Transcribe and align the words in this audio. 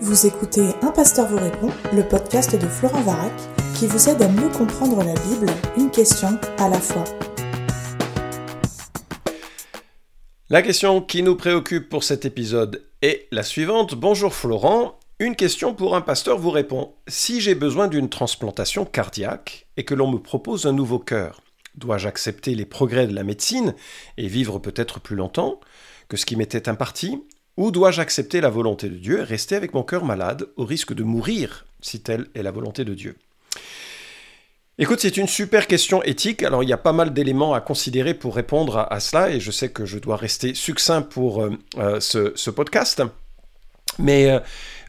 Vous 0.00 0.26
écoutez 0.26 0.74
Un 0.82 0.90
pasteur 0.90 1.26
vous 1.26 1.38
répond, 1.38 1.70
le 1.94 2.06
podcast 2.06 2.54
de 2.54 2.66
Florent 2.66 3.00
Varac, 3.00 3.32
qui 3.74 3.86
vous 3.86 4.10
aide 4.10 4.20
à 4.20 4.28
mieux 4.28 4.50
comprendre 4.50 5.02
la 5.02 5.14
Bible, 5.14 5.50
une 5.78 5.90
question 5.90 6.38
à 6.58 6.68
la 6.68 6.78
fois. 6.78 7.04
La 10.50 10.60
question 10.60 11.00
qui 11.00 11.22
nous 11.22 11.34
préoccupe 11.34 11.88
pour 11.88 12.04
cet 12.04 12.26
épisode 12.26 12.84
est 13.00 13.26
la 13.30 13.42
suivante. 13.42 13.94
Bonjour 13.94 14.34
Florent, 14.34 14.98
une 15.18 15.34
question 15.34 15.72
pour 15.72 15.96
un 15.96 16.02
pasteur 16.02 16.36
vous 16.36 16.50
répond. 16.50 16.92
Si 17.08 17.40
j'ai 17.40 17.54
besoin 17.54 17.88
d'une 17.88 18.10
transplantation 18.10 18.84
cardiaque 18.84 19.66
et 19.78 19.86
que 19.86 19.94
l'on 19.94 20.12
me 20.12 20.18
propose 20.18 20.66
un 20.66 20.72
nouveau 20.72 20.98
cœur, 20.98 21.40
dois-je 21.74 22.06
accepter 22.06 22.54
les 22.54 22.66
progrès 22.66 23.06
de 23.06 23.14
la 23.14 23.24
médecine 23.24 23.74
et 24.18 24.28
vivre 24.28 24.58
peut-être 24.58 25.00
plus 25.00 25.16
longtemps 25.16 25.58
que 26.08 26.18
ce 26.18 26.26
qui 26.26 26.36
m'était 26.36 26.68
imparti? 26.68 27.22
Ou 27.56 27.70
dois-je 27.70 28.00
accepter 28.00 28.40
la 28.40 28.50
volonté 28.50 28.88
de 28.88 28.96
Dieu 28.96 29.20
et 29.20 29.24
rester 29.24 29.56
avec 29.56 29.74
mon 29.74 29.82
cœur 29.82 30.04
malade 30.04 30.48
au 30.56 30.64
risque 30.64 30.92
de 30.92 31.02
mourir 31.02 31.66
si 31.80 32.00
telle 32.00 32.26
est 32.34 32.42
la 32.42 32.50
volonté 32.50 32.84
de 32.84 32.94
Dieu? 32.94 33.16
Écoute, 34.78 35.00
c'est 35.00 35.16
une 35.16 35.26
super 35.26 35.66
question 35.66 36.02
éthique. 36.02 36.42
Alors, 36.42 36.62
il 36.62 36.68
y 36.68 36.72
a 36.74 36.76
pas 36.76 36.92
mal 36.92 37.14
d'éléments 37.14 37.54
à 37.54 37.62
considérer 37.62 38.12
pour 38.12 38.36
répondre 38.36 38.86
à, 38.90 39.00
cela, 39.00 39.30
et 39.30 39.40
je 39.40 39.50
sais 39.50 39.70
que 39.70 39.86
je 39.86 39.98
dois 39.98 40.16
rester 40.16 40.52
succinct 40.52 41.00
pour 41.00 41.42
euh, 41.42 41.50
euh, 41.78 41.98
ce, 41.98 42.50
podcast. 42.50 43.02
Mais 43.98 44.30
euh, 44.30 44.40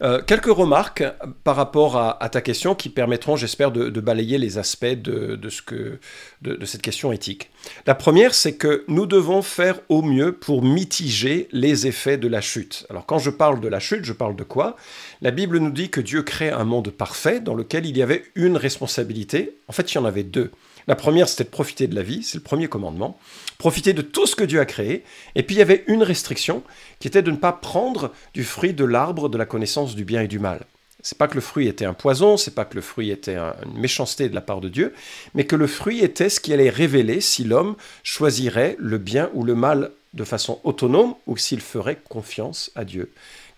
euh, 0.02 0.21
quelques 0.21 0.45
remarques 0.45 1.03
par 1.43 1.55
rapport 1.55 1.97
à, 1.97 2.29
ta 2.29 2.41
question 2.41 2.75
qui 2.75 2.89
permettront, 2.89 3.35
j'espère, 3.35 3.71
de, 3.71 3.99
balayer 3.99 4.38
les 4.38 4.57
aspects 4.57 4.85
de, 4.85 5.49
ce 5.49 5.61
que, 5.61 5.99
de, 6.41 6.66
cette 6.66 6.81
question 6.81 7.11
éthique. 7.11 7.49
La 7.85 7.95
première, 7.95 8.33
c'est 8.33 8.55
que 8.55 8.83
nous 8.88 9.05
devons 9.05 9.41
faire 9.41 9.80
au 9.89 10.02
mieux 10.02 10.33
pour 10.33 10.61
mitiger 10.63 11.47
les 11.52 11.88
effets 11.88 12.17
de 12.17 12.27
la 12.27 12.41
chute. 12.41 12.85
Alors 12.89 13.05
quand 13.05 13.20
je 13.20 13.30
parle 13.30 13.59
de 13.59 13.67
la 13.67 13.80
chute, 13.80 14.05
je 14.05 14.13
parle 14.13 14.35
de 14.35 14.43
quoi? 14.43 14.75
La 15.21 15.31
Bible 15.31 15.58
nous 15.58 15.71
dit 15.71 15.89
que 15.89 16.02
Dieu 16.02 16.21
crée 16.21 16.49
un 16.49 16.63
monde 16.63 16.91
parfait 16.91 17.39
dans 17.39 17.55
lequel 17.55 17.85
il 17.85 17.97
y 17.97 18.02
avait 18.02 18.23
une 18.35 18.58
responsabilité. 18.58 19.58
En 19.67 19.73
fait, 19.73 19.91
il 19.91 19.95
y 19.95 19.97
en 19.97 20.05
avait 20.05 20.23
deux. 20.23 20.52
La 20.88 20.95
première, 20.95 21.27
c'était 21.27 21.43
de 21.43 21.49
profiter 21.49 21.88
de 21.88 21.95
la 21.95 22.02
vie, 22.02 22.23
c'est 22.23 22.38
le 22.38 22.43
premier 22.43 22.67
commandement. 22.67 23.19
Profiter 23.57 23.93
de 23.93 24.02
tout 24.02 24.25
ce 24.25 24.35
que 24.35 24.43
Dieu 24.43 24.59
a 24.59 24.66
créé. 24.66 25.03
Et 25.35 25.44
puis 25.44 25.55
il 25.55 25.59
y 25.59 25.61
avait 25.61 25.83
une 25.88 26.03
restriction 26.03 26.63
qui 26.99 27.07
était 27.07 27.21
de 27.21 27.31
ne 27.31 27.38
pas 27.38 27.52
prendre 27.52 28.13
du 28.33 28.44
fruit 28.44 28.73
de 28.73 28.85
l'arbre 28.85 29.29
de 29.29 29.38
la 29.38 29.45
connaissance 29.45 29.95
du 29.95 30.05
bien 30.05 30.21
et 30.21 30.27
du 30.27 30.39
mal. 30.39 30.66
C'est 31.02 31.17
pas 31.17 31.27
que 31.27 31.35
le 31.35 31.41
fruit 31.41 31.67
était 31.67 31.85
un 31.85 31.94
poison, 31.94 32.38
c'est 32.38 32.55
pas 32.55 32.66
que 32.66 32.75
le 32.75 32.81
fruit 32.81 33.11
était 33.11 33.38
une 33.38 33.79
méchanceté 33.79 34.29
de 34.29 34.35
la 34.35 34.41
part 34.41 34.61
de 34.61 34.67
Dieu, 34.67 34.94
mais 35.35 35.45
que 35.45 35.55
le 35.55 35.67
fruit 35.67 36.03
était 36.03 36.29
ce 36.29 36.39
qui 36.39 36.53
allait 36.53 36.69
révéler 36.69 37.22
si 37.22 37.44
l'homme 37.44 37.75
choisirait 38.03 38.75
le 38.79 38.97
bien 38.97 39.29
ou 39.33 39.44
le 39.44 39.55
mal 39.55 39.91
de 40.13 40.23
façon 40.23 40.59
autonome 40.63 41.13
ou 41.27 41.38
s'il 41.38 41.61
ferait 41.61 41.99
confiance 42.09 42.72
à 42.75 42.83
Dieu. 42.83 43.11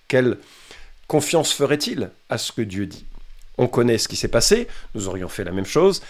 Quelle 0.07 0.37
confiance 1.07 1.53
ferait-il 1.53 2.09
à 2.29 2.37
ce 2.37 2.51
que 2.51 2.61
Dieu 2.61 2.85
dit? 2.85 3.05
On 3.57 3.67
connaît 3.67 3.97
ce 3.97 4.07
qui 4.07 4.15
s'est 4.15 4.27
passé, 4.27 4.67
nous 4.93 5.07
aurions 5.07 5.29
fait 5.29 5.43
la 5.43 5.51
même 5.51 5.65
chose. 5.65 6.01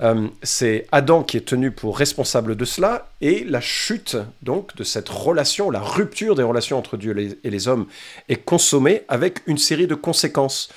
Euh, 0.00 0.28
c'est 0.42 0.86
Adam 0.92 1.24
qui 1.24 1.36
est 1.36 1.46
tenu 1.46 1.70
pour 1.70 1.98
responsable 1.98 2.56
de 2.56 2.64
cela, 2.64 3.10
et 3.20 3.44
la 3.44 3.60
chute 3.60 4.16
donc 4.42 4.76
de 4.76 4.84
cette 4.84 5.08
relation, 5.08 5.70
la 5.70 5.80
rupture 5.80 6.34
des 6.34 6.42
relations 6.42 6.78
entre 6.78 6.96
Dieu 6.96 7.36
et 7.42 7.50
les 7.50 7.68
hommes 7.68 7.86
est 8.28 8.44
consommée 8.44 9.02
avec 9.08 9.40
une 9.46 9.58
série 9.58 9.88
de 9.88 9.96
conséquences. 9.96 10.68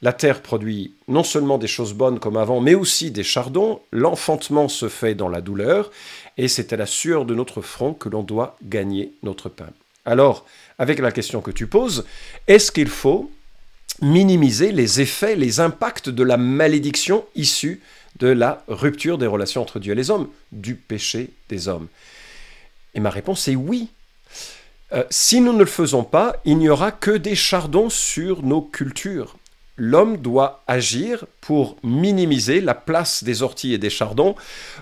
La 0.00 0.12
terre 0.12 0.42
produit 0.42 0.94
non 1.08 1.24
seulement 1.24 1.58
des 1.58 1.66
choses 1.66 1.92
bonnes 1.92 2.20
comme 2.20 2.36
avant, 2.36 2.60
mais 2.60 2.76
aussi 2.76 3.10
des 3.10 3.24
chardons. 3.24 3.80
L'enfantement 3.90 4.68
se 4.68 4.88
fait 4.88 5.16
dans 5.16 5.28
la 5.28 5.40
douleur, 5.40 5.90
et 6.36 6.46
c'est 6.46 6.72
à 6.72 6.76
la 6.76 6.86
sueur 6.86 7.24
de 7.24 7.34
notre 7.34 7.62
front 7.62 7.94
que 7.94 8.08
l'on 8.08 8.22
doit 8.22 8.56
gagner 8.62 9.12
notre 9.24 9.48
pain. 9.48 9.70
Alors, 10.04 10.46
avec 10.78 11.00
la 11.00 11.10
question 11.10 11.40
que 11.40 11.50
tu 11.50 11.66
poses, 11.66 12.06
est-ce 12.46 12.70
qu'il 12.70 12.88
faut 12.88 13.30
minimiser 14.00 14.70
les 14.70 15.00
effets, 15.00 15.34
les 15.34 15.58
impacts 15.58 16.08
de 16.08 16.22
la 16.22 16.36
malédiction 16.36 17.24
issue 17.34 17.80
de 18.18 18.28
la 18.28 18.62
rupture 18.68 19.18
des 19.18 19.26
relations 19.26 19.62
entre 19.62 19.78
Dieu 19.78 19.92
et 19.92 19.96
les 19.96 20.10
hommes, 20.10 20.28
du 20.52 20.74
péché 20.74 21.30
des 21.48 21.68
hommes 21.68 21.88
Et 22.94 23.00
ma 23.00 23.10
réponse 23.10 23.48
est 23.48 23.56
oui. 23.56 23.88
Euh, 24.92 25.04
si 25.10 25.40
nous 25.40 25.52
ne 25.52 25.58
le 25.58 25.66
faisons 25.66 26.04
pas, 26.04 26.36
il 26.44 26.58
n'y 26.58 26.68
aura 26.68 26.92
que 26.92 27.10
des 27.10 27.34
chardons 27.34 27.90
sur 27.90 28.42
nos 28.42 28.62
cultures. 28.62 29.36
L'homme 29.76 30.16
doit 30.16 30.62
agir 30.66 31.26
pour 31.40 31.76
minimiser 31.84 32.60
la 32.60 32.74
place 32.74 33.22
des 33.22 33.42
orties 33.42 33.74
et 33.74 33.78
des 33.78 33.90
chardons 33.90 34.34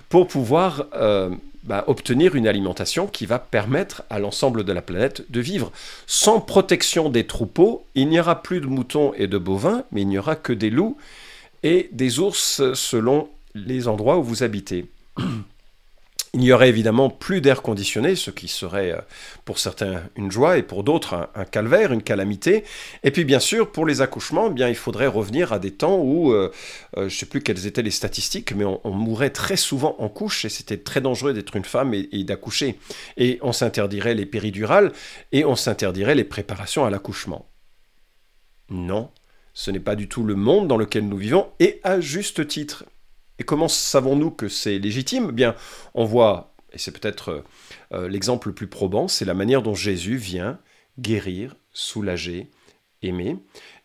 pour 0.09 0.27
pouvoir 0.27 0.85
euh, 0.95 1.29
bah, 1.63 1.83
obtenir 1.87 2.35
une 2.35 2.47
alimentation 2.47 3.05
qui 3.05 3.25
va 3.25 3.37
permettre 3.37 4.03
à 4.09 4.17
l'ensemble 4.17 4.63
de 4.63 4.73
la 4.73 4.81
planète 4.81 5.29
de 5.29 5.39
vivre. 5.41 5.71
Sans 6.07 6.39
protection 6.39 7.09
des 7.09 7.27
troupeaux, 7.27 7.85
il 7.93 8.07
n'y 8.07 8.19
aura 8.19 8.41
plus 8.41 8.61
de 8.61 8.67
moutons 8.67 9.13
et 9.17 9.27
de 9.27 9.37
bovins, 9.37 9.83
mais 9.91 10.01
il 10.01 10.07
n'y 10.07 10.17
aura 10.17 10.35
que 10.35 10.53
des 10.53 10.69
loups 10.69 10.97
et 11.63 11.89
des 11.91 12.19
ours 12.19 12.73
selon 12.73 13.29
les 13.55 13.87
endroits 13.87 14.17
où 14.17 14.23
vous 14.23 14.43
habitez. 14.43 14.85
Il 16.33 16.41
n'y 16.41 16.51
aurait 16.51 16.69
évidemment 16.69 17.09
plus 17.09 17.41
d'air 17.41 17.61
conditionné, 17.61 18.15
ce 18.15 18.31
qui 18.31 18.47
serait 18.47 18.91
euh, 18.91 19.01
pour 19.45 19.57
certains 19.59 20.03
une 20.15 20.29
joie 20.29 20.57
et 20.57 20.63
pour 20.63 20.83
d'autres 20.83 21.29
un, 21.33 21.45
calvaire, 21.45 21.93
une 21.93 22.03
calamité. 22.03 22.63
Et 23.03 23.11
puis 23.11 23.23
bien 23.23 23.39
sûr, 23.39 23.71
pour 23.71 23.85
les 23.85 24.01
accouchements, 24.01 24.49
eh 24.51 24.53
bien 24.53 24.67
il 24.67 24.75
faudrait 24.75 25.07
revenir 25.07 25.53
à 25.53 25.57
des 25.57 25.71
temps 25.71 25.97
où, 25.97 26.33
euh, 26.33 26.51
euh, 26.97 27.01
je 27.01 27.03
ne 27.05 27.09
sais 27.09 27.25
plus 27.25 27.41
quelles 27.41 27.65
étaient 27.65 27.81
les 27.81 27.91
statistiques, 27.91 28.53
mais 28.53 28.65
on, 28.65 28.91
mourait 28.91 29.29
très 29.29 29.57
souvent 29.57 29.95
en 29.99 30.09
couche 30.09 30.43
et 30.43 30.49
c'était 30.49 30.77
très 30.77 31.01
dangereux 31.01 31.33
d'être 31.33 31.55
une 31.55 31.65
femme 31.65 31.93
et, 31.93 32.09
et 32.11 32.23
d'accoucher. 32.23 32.77
Et 33.15 33.39
on 33.41 33.53
s'interdirait 33.53 34.13
les 34.13 34.25
péridurales 34.25 34.91
et 35.31 35.45
on 35.45 35.55
s'interdirait 35.55 36.15
les 36.15 36.25
préparations 36.25 36.85
à 36.85 36.89
l'accouchement. 36.89 37.47
Non, 38.69 39.09
ce 39.57 39.71
n'est 39.71 39.79
pas 39.79 39.95
du 39.95 40.07
tout 40.07 40.23
le 40.23 40.35
monde 40.35 40.67
dans 40.67 40.77
lequel 40.77 41.07
nous 41.07 41.17
vivons, 41.17 41.47
et 41.59 41.79
à 41.81 41.99
juste 41.99 42.47
titre. 42.47 42.85
Et 43.39 43.43
comment 43.43 43.67
savons-nous 43.67 44.29
que 44.29 44.49
c'est 44.49 44.77
légitime? 44.77 45.31
Bien, 45.31 45.55
on 45.95 46.05
voit, 46.05 46.53
et 46.73 46.77
c'est 46.77 46.91
peut-être 46.91 47.29
euh, 47.29 47.43
euh, 47.93 48.07
l'exemple 48.07 48.49
le 48.49 48.53
plus 48.53 48.67
probant, 48.67 49.07
c'est 49.07 49.25
la 49.25 49.33
manière 49.33 49.63
dont 49.63 49.73
Jésus 49.73 50.15
vient 50.15 50.59
guérir, 50.99 51.55
soulager, 51.73 52.51
aimer. 53.01 53.37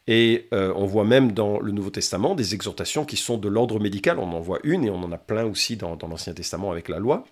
Et 0.06 0.47
euh, 0.53 0.75
on 0.77 0.84
voit 0.84 1.05
même 1.05 1.32
dans 1.32 1.59
le 1.59 1.72
Nouveau 1.72 1.88
Testament 1.88 2.34
des 2.34 2.53
exhortations 2.53 3.06
qui 3.06 3.16
sont 3.16 3.38
de 3.38 3.49
l'ordre 3.49 3.81
médical. 3.81 4.19
On 4.19 4.31
en 4.34 4.41
voit 4.41 4.59
une 4.65 4.84
et 4.84 4.91
on 4.91 5.03
en 5.03 5.11
a 5.11 5.19
plein 5.19 5.47
aussi 5.47 5.78
dans 5.78 5.97
l'Ancien 6.03 6.34
Testament 6.34 6.71
avec 6.71 6.91
la 6.91 6.99
loi. 6.99 7.25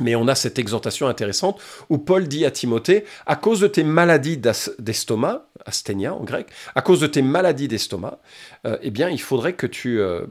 Mais 0.00 0.14
on 0.14 0.28
a 0.28 0.34
cette 0.34 0.58
exhortation 0.58 1.08
intéressante 1.08 1.60
où 1.88 1.98
Paul 1.98 2.28
dit 2.28 2.44
à 2.44 2.50
Timothée, 2.50 3.04
à 3.26 3.36
cause 3.36 3.60
de 3.60 3.66
tes 3.66 3.84
maladies 3.84 4.38
d'estomac, 4.78 5.46
asthénia 5.66 6.14
en 6.14 6.24
grec, 6.24 6.48
à 6.74 6.82
cause 6.82 7.00
de 7.00 7.06
tes 7.06 7.22
maladies 7.22 7.68
d'estomac, 7.68 8.18
euh, 8.66 8.78
eh 8.82 8.90
bien, 8.90 9.08
il 9.10 9.20
faudrait 9.20 9.54
que 9.54 9.66
tu 9.66 10.00
euh, 10.00 10.26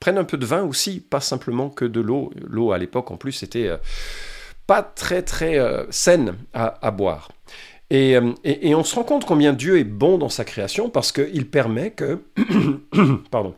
prennes 0.00 0.18
un 0.18 0.24
peu 0.24 0.36
de 0.36 0.46
vin 0.46 0.62
aussi, 0.62 1.00
pas 1.00 1.20
simplement 1.20 1.70
que 1.70 1.84
de 1.84 2.00
l'eau. 2.00 2.32
L'eau, 2.36 2.72
à 2.72 2.78
l'époque, 2.78 3.10
en 3.10 3.16
plus, 3.16 3.32
c'était 3.32 3.68
euh, 3.68 3.76
pas 4.66 4.82
très, 4.82 5.22
très 5.22 5.58
saine 5.90 6.34
à, 6.52 6.90
boire. 6.90 7.30
et, 7.90 8.18
on 8.74 8.82
se 8.82 8.96
rend 8.96 9.04
compte 9.04 9.24
combien 9.24 9.52
Dieu 9.52 9.78
est 9.78 9.84
bon 9.84 10.18
dans 10.18 10.28
sa 10.28 10.44
création 10.44 10.90
parce 10.90 11.12
qu'il 11.12 11.48
permet 11.48 11.92
que... 11.92 12.20
pardon 13.30 13.54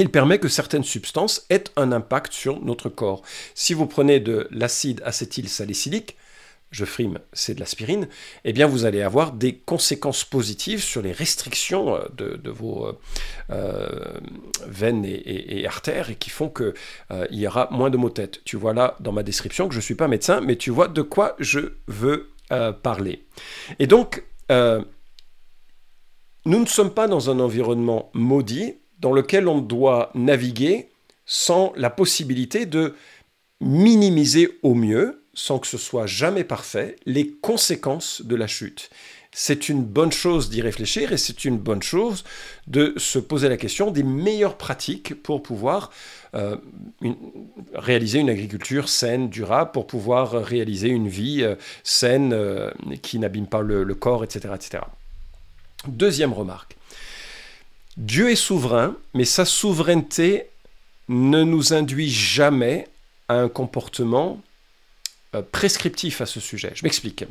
il 0.00 0.10
permet 0.10 0.38
que 0.38 0.48
certaines 0.48 0.84
substances 0.84 1.46
aient 1.50 1.64
un 1.76 1.92
impact 1.92 2.32
sur 2.32 2.60
notre 2.60 2.88
corps. 2.88 3.22
Si 3.54 3.74
vous 3.74 3.86
prenez 3.86 4.20
de 4.20 4.48
l'acide 4.50 5.02
acétylsalicylique, 5.04 6.16
je 6.70 6.84
frime, 6.84 7.18
c'est 7.32 7.54
de 7.54 7.60
l'aspirine, 7.60 8.08
eh 8.44 8.52
bien 8.52 8.66
vous 8.66 8.84
allez 8.84 9.02
avoir 9.02 9.32
des 9.32 9.56
conséquences 9.56 10.24
positives 10.24 10.82
sur 10.82 11.02
les 11.02 11.10
restrictions 11.10 11.96
euh, 11.96 12.06
de, 12.16 12.50
vos 12.50 12.86
euh, 12.86 12.92
euh, 13.50 14.20
veines 14.66 15.04
et, 15.04 15.66
artères 15.66 16.10
et 16.10 16.14
qui 16.14 16.30
font 16.30 16.48
qu'il 16.48 16.74
y 17.30 17.46
aura 17.46 17.68
moins 17.72 17.90
de 17.90 17.96
maux 17.96 18.08
de 18.08 18.14
tête. 18.14 18.40
Tu 18.44 18.56
vois 18.56 18.72
là 18.72 18.96
dans 19.00 19.12
ma 19.12 19.24
description 19.24 19.66
que 19.66 19.74
je 19.74 19.78
ne 19.78 19.84
suis 19.84 19.96
pas 19.96 20.08
médecin, 20.08 20.40
mais 20.40 20.56
tu 20.56 20.70
vois 20.70 20.88
de 20.88 21.02
quoi 21.02 21.34
je 21.38 21.74
veux 21.88 22.30
parler. 22.82 23.24
Et 23.78 23.86
donc, 23.86 24.24
nous 24.48 24.84
ne 26.58 26.66
sommes 26.66 26.92
pas 26.92 27.06
dans 27.06 27.30
un 27.30 27.38
environnement 27.38 28.10
maudit, 28.12 28.79
dans 29.00 29.12
lequel 29.12 29.48
on 29.48 29.58
doit 29.60 30.10
naviguer 30.14 30.88
sans 31.26 31.72
la 31.76 31.90
possibilité 31.90 32.66
de 32.66 32.94
minimiser 33.60 34.58
au 34.62 34.74
mieux, 34.74 35.22
sans 35.34 35.58
que 35.58 35.66
ce 35.66 35.78
soit 35.78 36.06
jamais 36.06 36.44
parfait, 36.44 36.96
les 37.06 37.30
conséquences 37.30 38.22
de 38.22 38.34
la 38.34 38.46
chute. 38.46 38.90
C'est 39.32 39.68
une 39.68 39.84
bonne 39.84 40.10
chose 40.10 40.50
d'y 40.50 40.60
réfléchir 40.60 41.12
et 41.12 41.16
c'est 41.16 41.44
une 41.44 41.56
bonne 41.56 41.82
chose 41.82 42.24
de 42.66 42.94
se 42.96 43.20
poser 43.20 43.48
la 43.48 43.56
question 43.56 43.92
des 43.92 44.02
meilleures 44.02 44.56
pratiques 44.56 45.22
pour 45.22 45.40
pouvoir 45.40 45.92
euh, 46.34 46.56
réaliser 47.74 48.18
une 48.18 48.28
agriculture 48.28 48.88
saine, 48.88 49.28
durable, 49.28 49.70
pour 49.70 49.86
pouvoir 49.86 50.32
réaliser 50.32 50.88
une 50.88 51.08
vie 51.08 51.44
euh, 51.44 51.54
saine 51.84 52.32
euh, 52.32 52.72
qui 53.02 53.20
n'abîme 53.20 53.46
pas 53.46 53.60
le, 53.60 53.84
le 53.84 53.94
corps, 53.94 54.24
etc., 54.24 54.48
etc. 54.56 54.82
Deuxième 55.86 56.32
remarque. 56.32 56.76
Dieu 58.00 58.30
est 58.30 58.36
souverain, 58.36 58.96
mais 59.12 59.26
sa 59.26 59.44
souveraineté 59.44 60.46
ne 61.10 61.44
nous 61.44 61.74
induit 61.74 62.08
jamais 62.08 62.88
à 63.28 63.34
un 63.34 63.50
comportement 63.50 64.40
euh, 65.34 65.42
prescriptif 65.42 66.22
à 66.22 66.26
ce 66.26 66.40
sujet. 66.40 66.72
Je 66.74 66.82
m'explique. 66.82 67.24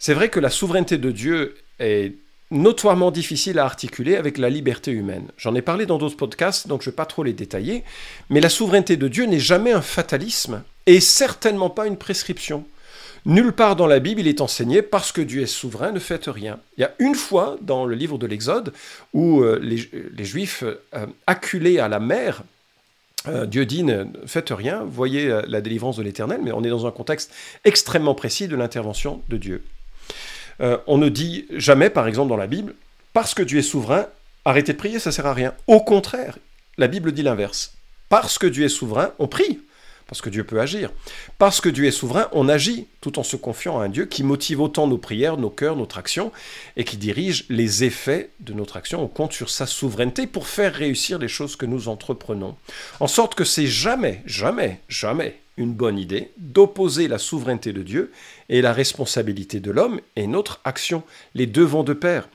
C'est 0.00 0.12
vrai 0.12 0.30
que 0.30 0.40
la 0.40 0.50
souveraineté 0.50 0.98
de 0.98 1.12
Dieu 1.12 1.56
est 1.78 2.12
notoirement 2.50 3.12
difficile 3.12 3.60
à 3.60 3.64
articuler 3.64 4.16
avec 4.16 4.36
la 4.36 4.50
liberté 4.50 4.90
humaine. 4.90 5.28
J'en 5.38 5.54
ai 5.54 5.62
parlé 5.62 5.86
dans 5.86 5.98
d'autres 5.98 6.16
podcasts, 6.16 6.66
donc 6.66 6.82
je 6.82 6.88
ne 6.88 6.92
vais 6.92 6.96
pas 6.96 7.06
trop 7.06 7.22
les 7.22 7.32
détailler, 7.32 7.84
mais 8.30 8.40
la 8.40 8.48
souveraineté 8.48 8.96
de 8.96 9.06
Dieu 9.06 9.26
n'est 9.26 9.38
jamais 9.38 9.70
un 9.70 9.80
fatalisme 9.80 10.64
et 10.86 10.98
certainement 10.98 11.70
pas 11.70 11.86
une 11.86 11.96
prescription. 11.96 12.64
Nulle 13.26 13.52
part 13.52 13.74
dans 13.74 13.86
la 13.86 14.00
Bible 14.00 14.20
il 14.20 14.28
est 14.28 14.42
enseigné 14.42 14.82
parce 14.82 15.10
que 15.10 15.22
Dieu 15.22 15.42
est 15.42 15.46
souverain, 15.46 15.92
ne 15.92 15.98
faites 15.98 16.26
rien. 16.26 16.58
Il 16.76 16.82
y 16.82 16.84
a 16.84 16.92
une 16.98 17.14
fois 17.14 17.56
dans 17.62 17.86
le 17.86 17.94
livre 17.94 18.18
de 18.18 18.26
l'Exode 18.26 18.74
où 19.14 19.40
euh, 19.40 19.58
les, 19.62 20.24
Juifs 20.24 20.62
euh, 20.62 21.06
acculés 21.26 21.78
à 21.78 21.88
la 21.88 22.00
mer 22.00 22.42
euh, 23.26 23.46
Dieu 23.46 23.64
dit 23.64 23.82
ne 23.82 24.04
faites 24.26 24.50
rien, 24.50 24.84
voyez 24.84 25.40
la 25.48 25.62
délivrance 25.62 25.96
de 25.96 26.02
l'Éternel, 26.02 26.40
mais 26.44 26.52
on 26.52 26.62
est 26.62 26.68
dans 26.68 26.86
un 26.86 26.90
contexte 26.90 27.32
extrêmement 27.64 28.14
précis 28.14 28.48
de 28.48 28.56
l'intervention 28.56 29.22
de 29.30 29.38
Dieu. 29.38 29.64
on 30.60 30.98
ne 30.98 31.08
dit 31.08 31.46
jamais, 31.50 31.88
par 31.88 32.06
exemple 32.06 32.28
dans 32.28 32.36
la 32.36 32.46
Bible, 32.46 32.74
parce 33.14 33.32
que 33.32 33.42
Dieu 33.42 33.60
est 33.60 33.62
souverain, 33.62 34.06
arrêtez 34.44 34.74
de 34.74 34.78
prier, 34.78 34.98
ça 34.98 35.10
sert 35.10 35.24
à 35.24 35.32
rien. 35.32 35.54
Au 35.66 35.80
contraire, 35.80 36.36
la 36.76 36.86
Bible 36.86 37.12
dit 37.12 37.22
l'inverse. 37.22 37.72
Parce 38.10 38.36
que 38.36 38.46
Dieu 38.46 38.66
est 38.66 38.68
souverain, 38.68 39.12
on 39.18 39.26
prie 39.26 39.60
parce 40.06 40.20
que 40.20 40.30
Dieu 40.30 40.44
peut 40.44 40.60
agir. 40.60 40.90
Parce 41.38 41.60
que 41.60 41.68
Dieu 41.68 41.86
est 41.86 41.90
souverain, 41.90 42.28
on 42.32 42.48
agit 42.48 42.86
tout 43.00 43.18
en 43.18 43.22
se 43.22 43.36
confiant 43.36 43.80
à 43.80 43.84
un 43.84 43.88
Dieu 43.88 44.06
qui 44.06 44.22
motive 44.22 44.60
autant 44.60 44.86
nos 44.86 44.98
prières, 44.98 45.36
nos 45.36 45.50
cœurs, 45.50 45.76
notre 45.76 45.98
action, 45.98 46.32
et 46.76 46.84
qui 46.84 46.96
dirige 46.96 47.46
les 47.48 47.84
effets 47.84 48.30
de 48.40 48.52
notre 48.52 48.76
action. 48.76 49.02
On 49.02 49.08
compte 49.08 49.32
sur 49.32 49.50
sa 49.50 49.66
souveraineté 49.66 50.26
pour 50.26 50.46
faire 50.46 50.74
réussir 50.74 51.18
les 51.18 51.28
choses 51.28 51.56
que 51.56 51.66
nous 51.66 51.88
entreprenons. 51.88 52.56
En 53.00 53.08
sorte 53.08 53.34
que 53.34 53.44
c'est 53.44 53.66
jamais, 53.66 54.22
jamais, 54.26 54.80
jamais 54.88 55.40
une 55.56 55.72
bonne 55.72 55.98
idée 55.98 56.32
d'opposer 56.36 57.08
la 57.08 57.18
souveraineté 57.18 57.72
de 57.72 57.82
Dieu 57.82 58.12
et 58.48 58.60
la 58.60 58.72
responsabilité 58.72 59.60
de 59.60 59.70
l'homme 59.70 60.00
et 60.16 60.26
notre 60.26 60.60
action. 60.64 61.02
Les 61.34 61.46
deux 61.46 61.64
vont 61.64 61.84
de 61.84 61.92
pair. 61.92 62.28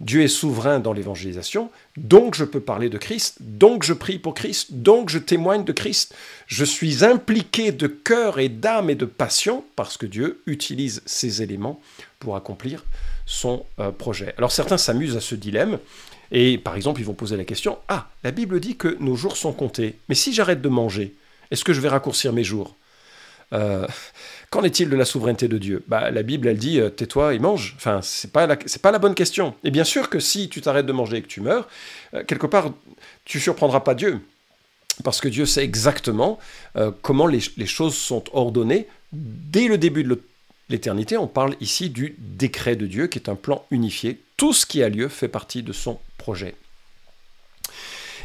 Dieu 0.00 0.22
est 0.22 0.28
souverain 0.28 0.80
dans 0.80 0.92
l'évangélisation, 0.92 1.70
donc 1.96 2.34
je 2.34 2.44
peux 2.44 2.60
parler 2.60 2.88
de 2.88 2.98
Christ, 2.98 3.38
donc 3.40 3.84
je 3.84 3.92
prie 3.92 4.18
pour 4.18 4.34
Christ, 4.34 4.74
donc 4.74 5.08
je 5.08 5.18
témoigne 5.18 5.64
de 5.64 5.72
Christ. 5.72 6.14
Je 6.46 6.64
suis 6.64 7.04
impliqué 7.04 7.72
de 7.72 7.86
cœur 7.86 8.38
et 8.38 8.48
d'âme 8.48 8.90
et 8.90 8.94
de 8.94 9.04
passion 9.04 9.64
parce 9.76 9.96
que 9.96 10.06
Dieu 10.06 10.42
utilise 10.46 11.02
ces 11.06 11.42
éléments 11.42 11.80
pour 12.18 12.36
accomplir 12.36 12.84
son 13.26 13.64
euh, 13.78 13.90
projet. 13.90 14.34
Alors 14.36 14.52
certains 14.52 14.78
s'amusent 14.78 15.16
à 15.16 15.20
ce 15.20 15.34
dilemme 15.34 15.78
et 16.32 16.58
par 16.58 16.74
exemple 16.74 17.00
ils 17.00 17.06
vont 17.06 17.14
poser 17.14 17.36
la 17.36 17.44
question, 17.44 17.78
ah, 17.88 18.08
la 18.24 18.30
Bible 18.30 18.60
dit 18.60 18.76
que 18.76 18.96
nos 19.00 19.16
jours 19.16 19.36
sont 19.36 19.52
comptés, 19.52 19.98
mais 20.08 20.14
si 20.14 20.32
j'arrête 20.32 20.60
de 20.60 20.68
manger, 20.68 21.14
est-ce 21.50 21.64
que 21.64 21.72
je 21.72 21.80
vais 21.80 21.88
raccourcir 21.88 22.32
mes 22.32 22.44
jours? 22.44 22.76
Euh, 23.52 23.86
Qu'en 24.50 24.62
est-il 24.62 24.88
de 24.88 24.96
la 24.96 25.04
souveraineté 25.04 25.48
de 25.48 25.58
Dieu? 25.58 25.84
Bah, 25.88 26.10
La 26.10 26.22
Bible, 26.22 26.48
elle 26.48 26.58
dit 26.58 26.80
euh, 26.80 26.88
tais-toi 26.88 27.34
et 27.34 27.38
mange. 27.38 27.74
Enfin, 27.76 28.00
c'est 28.02 28.32
pas 28.32 28.46
la, 28.46 28.56
pas 28.56 28.90
la 28.90 28.98
bonne 28.98 29.14
question. 29.14 29.54
Et 29.64 29.70
bien 29.70 29.84
sûr 29.84 30.10
que 30.10 30.20
si 30.20 30.48
tu 30.48 30.60
t'arrêtes 30.60 30.86
de 30.86 30.92
manger 30.92 31.18
et 31.18 31.22
que 31.22 31.28
tu 31.28 31.40
meurs, 31.40 31.68
euh, 32.14 32.24
quelque 32.24 32.46
part, 32.46 32.70
tu 33.24 33.40
surprendras 33.40 33.80
pas 33.80 33.94
Dieu. 33.94 34.20
Parce 35.02 35.20
que 35.20 35.28
Dieu 35.28 35.44
sait 35.44 35.64
exactement 35.64 36.38
comment 37.02 37.26
les, 37.26 37.40
les, 37.56 37.66
choses 37.66 37.96
sont 37.96 38.22
ordonnées 38.32 38.86
dès 39.12 39.66
le 39.66 39.76
début 39.76 40.04
de 40.04 40.22
l'éternité. 40.68 41.16
On 41.16 41.26
parle 41.26 41.56
ici 41.60 41.90
du 41.90 42.14
décret 42.18 42.76
de 42.76 42.86
Dieu, 42.86 43.08
qui 43.08 43.18
est 43.18 43.28
un 43.28 43.34
plan 43.34 43.66
unifié. 43.72 44.20
Tout 44.36 44.52
ce 44.52 44.66
qui 44.66 44.84
a 44.84 44.88
lieu 44.88 45.08
fait 45.08 45.26
partie 45.26 45.64
de 45.64 45.72
son 45.72 45.98
projet. 46.16 46.54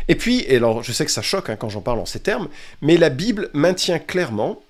Et 0.09 0.15
puis, 0.15 0.43
et 0.47 0.57
alors 0.57 0.83
je 0.83 0.91
sais 0.91 1.05
que 1.05 1.11
ça 1.11 1.21
choque 1.21 1.49
hein, 1.49 1.55
quand 1.55 1.69
j'en 1.69 1.81
parle 1.81 1.99
en 1.99 2.05
ces 2.05 2.19
termes, 2.19 2.49
mais 2.81 2.97
la 2.97 3.09
Bible 3.09 3.49
maintient 3.53 3.99
clairement 3.99 4.61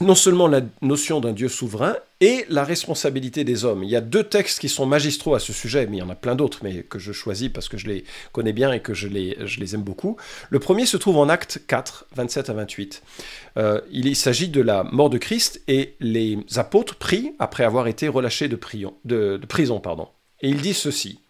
non 0.00 0.14
seulement 0.14 0.48
la 0.48 0.60
notion 0.82 1.20
d'un 1.20 1.32
Dieu 1.32 1.48
souverain 1.48 1.96
et 2.20 2.44
la 2.48 2.64
responsabilité 2.64 3.44
des 3.44 3.64
hommes. 3.64 3.84
Il 3.84 3.90
y 3.90 3.96
a 3.96 4.00
deux 4.00 4.24
textes 4.24 4.58
qui 4.58 4.68
sont 4.68 4.86
magistraux 4.86 5.34
à 5.34 5.40
ce 5.40 5.52
sujet, 5.52 5.86
mais 5.86 5.98
il 5.98 6.00
y 6.00 6.02
en 6.02 6.10
a 6.10 6.16
plein 6.16 6.34
d'autres, 6.34 6.60
mais 6.62 6.82
que 6.82 6.98
je 6.98 7.12
choisis 7.12 7.48
parce 7.48 7.68
que 7.68 7.76
je 7.76 7.86
les 7.86 8.04
connais 8.32 8.52
bien 8.52 8.72
et 8.72 8.80
que 8.80 8.92
je 8.92 9.06
les, 9.06 9.74
aime 9.74 9.82
beaucoup. 9.82 10.16
Le 10.50 10.58
premier 10.58 10.86
se 10.86 10.96
trouve 10.96 11.18
en 11.18 11.28
Acte 11.28 11.60
4, 11.66 12.06
27 12.16 12.50
à 12.50 12.52
28. 12.54 13.02
Euh, 13.56 13.80
il 13.92 14.16
s'agit 14.16 14.48
de 14.48 14.60
la 14.60 14.82
mort 14.84 15.10
de 15.10 15.18
Christ 15.18 15.62
et 15.68 15.94
les 16.00 16.38
apôtres 16.56 16.96
prient 16.96 17.34
après 17.38 17.64
avoir 17.64 17.86
été 17.86 18.08
relâchés 18.08 18.48
de, 18.48 18.58
de, 19.04 19.46
prison. 19.46 19.80
Pardon. 19.80 20.08
Et 20.40 20.48
il 20.48 20.60
dit 20.60 20.74
ceci. 20.74 21.20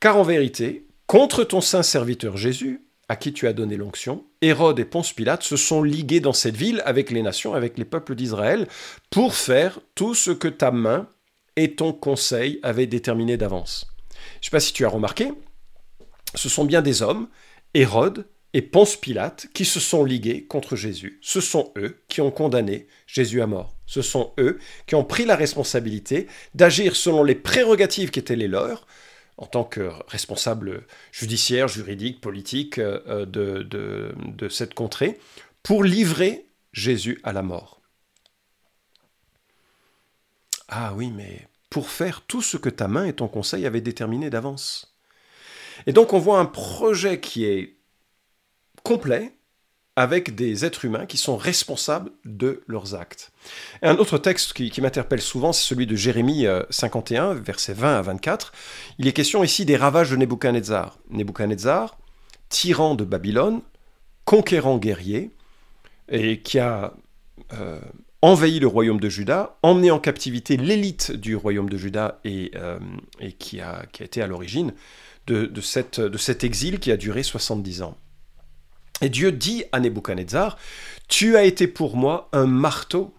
Car 0.00 0.16
en 0.16 0.22
vérité, 0.24 0.84
contre 1.06 1.44
ton 1.44 1.60
saint 1.60 1.82
serviteur 1.82 2.36
Jésus, 2.36 2.82
à 3.08 3.16
qui 3.16 3.32
tu 3.32 3.46
as 3.46 3.52
donné 3.52 3.76
l'onction, 3.76 4.24
Hérode 4.42 4.78
et 4.78 4.84
Ponce 4.84 5.12
Pilate 5.12 5.42
se 5.42 5.56
sont 5.56 5.82
ligués 5.82 6.20
dans 6.20 6.32
cette 6.32 6.56
ville 6.56 6.82
avec 6.84 7.10
les 7.10 7.22
nations, 7.22 7.54
avec 7.54 7.78
les 7.78 7.84
peuples 7.84 8.14
d'Israël, 8.14 8.68
pour 9.10 9.34
faire 9.34 9.80
tout 9.94 10.14
ce 10.14 10.30
que 10.30 10.48
ta 10.48 10.70
main 10.70 11.08
et 11.56 11.74
ton 11.74 11.92
conseil 11.92 12.60
avaient 12.62 12.86
déterminé 12.86 13.36
d'avance. 13.36 13.86
Je 14.34 14.38
ne 14.38 14.44
sais 14.44 14.50
pas 14.50 14.60
si 14.60 14.72
tu 14.72 14.84
as 14.84 14.90
remarqué, 14.90 15.32
ce 16.34 16.48
sont 16.48 16.64
bien 16.64 16.82
des 16.82 17.02
hommes, 17.02 17.28
Hérode 17.74 18.26
et 18.52 18.62
Ponce 18.62 18.96
Pilate, 18.96 19.48
qui 19.54 19.64
se 19.64 19.80
sont 19.80 20.04
ligués 20.04 20.44
contre 20.44 20.76
Jésus. 20.76 21.18
Ce 21.22 21.40
sont 21.40 21.72
eux 21.76 22.02
qui 22.08 22.20
ont 22.20 22.30
condamné 22.30 22.86
Jésus 23.06 23.40
à 23.40 23.46
mort. 23.46 23.74
Ce 23.86 24.02
sont 24.02 24.32
eux 24.38 24.58
qui 24.86 24.94
ont 24.94 25.04
pris 25.04 25.24
la 25.24 25.36
responsabilité 25.36 26.26
d'agir 26.54 26.94
selon 26.94 27.24
les 27.24 27.34
prérogatives 27.34 28.10
qui 28.10 28.18
étaient 28.18 28.36
les 28.36 28.48
leurs, 28.48 28.86
en 29.38 29.46
tant 29.46 29.64
que 29.64 29.90
responsable 30.08 30.84
judiciaire, 31.12 31.68
juridique, 31.68 32.20
politique 32.20 32.78
euh, 32.78 33.24
de, 33.24 33.62
de, 33.62 34.48
cette 34.48 34.74
contrée, 34.74 35.18
pour 35.62 35.84
livrer 35.84 36.46
Jésus 36.72 37.20
à 37.22 37.32
la 37.32 37.42
mort. 37.42 37.80
Ah 40.68 40.92
oui, 40.94 41.10
mais 41.10 41.48
pour 41.70 41.88
faire 41.88 42.22
tout 42.22 42.42
ce 42.42 42.56
que 42.56 42.68
ta 42.68 42.88
main 42.88 43.04
et 43.04 43.14
ton 43.14 43.28
conseil 43.28 43.64
avaient 43.64 43.80
déterminé 43.80 44.28
d'avance. 44.28 44.96
Et 45.86 45.92
donc 45.92 46.12
on 46.12 46.18
voit 46.18 46.40
un 46.40 46.46
projet 46.46 47.20
qui 47.20 47.44
est 47.44 47.76
complet, 48.82 49.37
avec 49.98 50.36
des 50.36 50.64
êtres 50.64 50.84
humains 50.84 51.06
qui 51.06 51.16
sont 51.16 51.36
responsables 51.36 52.12
de 52.24 52.62
leurs 52.68 52.94
actes. 52.94 53.32
un 53.82 53.96
autre 53.96 54.16
texte 54.16 54.52
qui, 54.52 54.80
m'interpelle 54.80 55.20
souvent, 55.20 55.52
c'est 55.52 55.66
celui 55.66 55.88
de 55.88 55.96
Jérémie 55.96 56.46
51, 56.70 57.30
euh, 57.30 57.34
versets 57.34 57.72
20 57.72 57.98
à 57.98 58.02
24. 58.02 58.52
Il 59.00 59.08
est 59.08 59.12
question 59.12 59.42
ici 59.42 59.64
des 59.64 59.76
ravages 59.76 60.12
de 60.12 60.16
Nebuchadnezzar. 60.16 60.98
Nebuchadnezzar, 61.10 61.98
tyran 62.48 62.94
de 62.94 63.02
Babylone, 63.02 63.60
conquérant 64.24 64.78
guerrier, 64.78 65.32
et 66.08 66.42
qui 66.42 66.60
a 66.60 66.94
euh, 67.54 67.80
envahi 68.22 68.60
le 68.60 68.68
royaume 68.68 69.00
de 69.00 69.08
Juda, 69.08 69.58
emmené 69.64 69.90
en 69.90 69.98
captivité 69.98 70.56
l'élite 70.56 71.10
du 71.10 71.34
royaume 71.34 71.68
de 71.68 71.76
Juda 71.76 72.20
et, 72.22 72.52
euh, 72.54 72.78
qui, 73.40 73.60
a, 73.60 73.84
été 73.98 74.22
à 74.22 74.28
l'origine 74.28 74.74
de, 75.26 75.46
de 75.46 75.60
cet 76.18 76.44
exil 76.44 76.78
qui 76.78 76.92
a 76.92 76.96
duré 76.96 77.24
70 77.24 77.82
ans. 77.82 77.96
Et 79.00 79.08
Dieu 79.08 79.32
dit 79.32 79.64
à 79.72 79.80
Nebuchadnezzar, 79.80 80.58
Tu 81.08 81.36
as 81.36 81.44
été 81.44 81.66
pour 81.66 81.96
moi 81.96 82.28
un 82.32 82.46
marteau, 82.46 83.14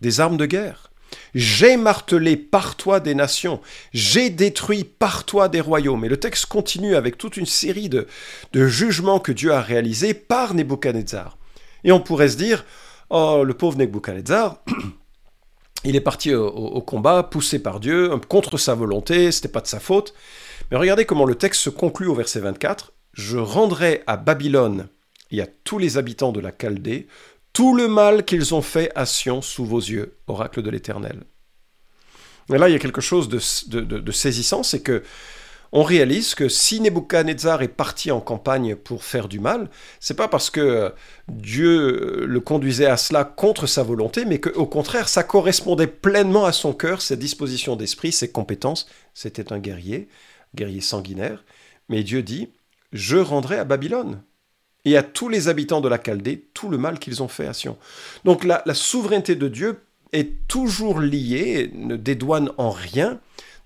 des 0.00 0.20
armes 0.20 0.36
de 0.36 0.46
guerre. 0.46 0.90
J'ai 1.34 1.76
martelé 1.76 2.36
par 2.36 2.76
toi 2.76 3.00
des 3.00 3.14
nations, 3.14 3.60
j'ai 3.92 4.30
détruit 4.30 4.84
par 4.84 5.24
toi 5.24 5.48
des 5.48 5.60
royaumes. 5.60 6.04
Et 6.04 6.08
le 6.08 6.18
texte 6.18 6.46
continue 6.46 6.96
avec 6.96 7.18
toute 7.18 7.36
une 7.36 7.46
série 7.46 7.88
de, 7.88 8.06
jugements 8.54 9.20
que 9.20 9.32
Dieu 9.32 9.52
a 9.52 9.60
réalisés 9.60 10.14
par 10.14 10.54
Nebuchadnezzar. 10.54 11.36
Et 11.84 11.92
on 11.92 12.00
pourrait 12.00 12.28
se 12.30 12.36
dire, 12.36 12.64
oh, 13.10 13.44
le 13.44 13.54
pauvre 13.54 13.76
Nebuchadnezzar, 13.78 14.62
il 15.84 15.96
est 15.96 16.00
parti 16.00 16.34
au, 16.34 16.80
combat, 16.80 17.22
poussé 17.22 17.58
par 17.58 17.80
Dieu, 17.80 18.10
contre 18.28 18.56
sa 18.56 18.74
volonté, 18.74 19.32
c'était 19.32 19.48
pas 19.48 19.60
de 19.60 19.66
sa 19.66 19.80
faute. 19.80 20.14
Mais 20.70 20.76
regardez 20.76 21.04
comment 21.04 21.24
le 21.24 21.34
texte 21.34 21.60
se 21.60 21.70
conclut 21.70 22.06
au 22.06 22.14
verset 22.14 22.40
24. 22.40 22.92
Je 23.12 23.36
rendrai 23.36 24.02
à 24.06 24.16
Babylone 24.16 24.88
et 25.32 25.42
à 25.42 25.46
tous 25.64 25.78
les 25.78 25.98
habitants 25.98 26.32
de 26.32 26.40
la 26.40 26.52
Chaldée 26.52 27.08
tout 27.52 27.74
le 27.74 27.88
mal 27.88 28.24
qu'ils 28.24 28.54
ont 28.54 28.62
fait 28.62 28.90
à 28.94 29.06
Sion 29.06 29.42
sous 29.42 29.64
vos 29.64 29.80
yeux, 29.80 30.16
oracle 30.26 30.62
de 30.62 30.70
l'Éternel. 30.70 31.24
Là, 32.48 32.68
il 32.68 32.72
y 32.72 32.76
a 32.76 32.78
quelque 32.78 33.00
chose 33.00 33.28
de, 33.28 34.12
saisissant, 34.12 34.62
c'est 34.62 34.80
que 34.80 35.02
on 35.74 35.84
réalise 35.84 36.34
que 36.34 36.50
si 36.50 36.82
Nebuchadnezzar 36.82 37.62
est 37.62 37.68
parti 37.68 38.10
en 38.10 38.20
campagne 38.20 38.76
pour 38.76 39.04
faire 39.04 39.26
du 39.26 39.40
mal, 39.40 39.70
c'est 40.00 40.16
pas 40.16 40.28
parce 40.28 40.50
que 40.50 40.92
Dieu 41.28 42.26
le 42.26 42.40
conduisait 42.40 42.86
à 42.86 42.98
cela 42.98 43.24
contre 43.24 43.66
sa 43.66 43.82
volonté, 43.82 44.26
mais 44.26 44.38
qu'au 44.38 44.66
contraire, 44.66 45.08
ça 45.08 45.22
correspondait 45.22 45.86
pleinement 45.86 46.44
à 46.44 46.52
son 46.52 46.74
cœur, 46.74 47.00
sa 47.00 47.16
disposition 47.16 47.74
d'esprit, 47.74 48.12
ses 48.12 48.30
compétences. 48.30 48.86
C'était 49.14 49.50
un 49.50 49.58
guerrier, 49.58 50.08
guerrier 50.54 50.82
sanguinaire. 50.82 51.42
Mais 51.88 52.02
Dieu 52.02 52.22
dit 52.22 52.50
Je 52.92 53.16
rendrai 53.16 53.56
à 53.56 53.64
Babylone 53.64 54.22
et 54.84 54.96
à 54.96 55.02
tous 55.02 55.28
les 55.28 55.48
habitants 55.48 55.80
de 55.80 55.88
la 55.88 55.98
Chaldée 55.98 56.46
tout 56.54 56.68
le 56.68 56.78
mal 56.78 56.98
qu'ils 56.98 57.22
ont 57.22 57.28
fait 57.28 57.46
à 57.46 57.52
Sion. 57.52 57.78
Donc 58.24 58.44
la, 58.44 58.62
souveraineté 58.74 59.36
de 59.36 59.48
Dieu 59.48 59.80
est 60.12 60.46
toujours 60.48 61.00
liée, 61.00 61.70
ne 61.74 61.96
dédouane 61.96 62.50
en 62.58 62.70
rien 62.70 63.20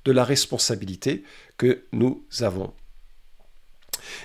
de 0.05 0.13
la 0.13 0.25
responsabilité 0.25 1.25
que 1.57 1.85
nous 1.93 2.25
avons. 2.41 2.73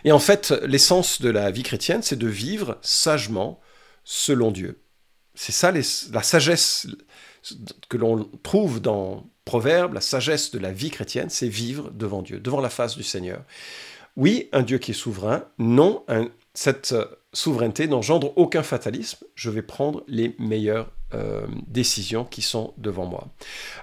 Et 0.04 0.12
en 0.12 0.20
fait, 0.20 0.52
l'essence 0.64 1.22
de 1.22 1.30
la 1.30 1.50
vie 1.50 1.64
chrétienne, 1.64 2.04
c'est 2.04 2.18
de 2.18 2.28
vivre 2.28 2.78
sagement 2.82 3.60
selon 4.04 4.52
Dieu. 4.52 4.80
C'est 5.34 5.54
ça 5.54 5.72
la 5.72 6.24
sagesse 6.24 6.88
que 7.90 7.98
l'on 7.98 8.30
trouve 8.44 8.80
dans 8.82 9.26
proverbe, 9.46 9.94
la 9.94 10.02
sagesse 10.02 10.52
de 10.52 10.60
la 10.60 10.72
vie 10.72 10.92
chrétienne, 10.92 11.30
c'est 11.30 11.48
vivre 11.48 11.90
devant 11.92 12.22
Dieu, 12.22 12.40
devant 12.40 12.62
la 12.62 12.70
face 12.70 12.96
du 12.96 13.04
Seigneur. 13.04 13.44
Oui, 14.16 14.50
un 14.52 14.62
Dieu 14.62 14.78
qui 14.78 14.92
est 14.92 14.96
souverain, 14.96 15.46
non, 15.58 16.06
cette 16.54 16.92
euh, 16.92 17.06
souveraineté 17.34 17.88
n'engendre 17.88 18.34
aucun 18.38 18.64
fatalisme, 18.64 19.26
je 19.36 19.50
vais 19.50 19.62
prendre 19.62 20.04
les 20.08 20.36
meilleures 20.38 20.92
euh, 21.14 21.46
décisions 21.68 22.26
qui 22.26 22.42
sont 22.42 22.74
devant 22.78 23.06
moi. 23.06 23.28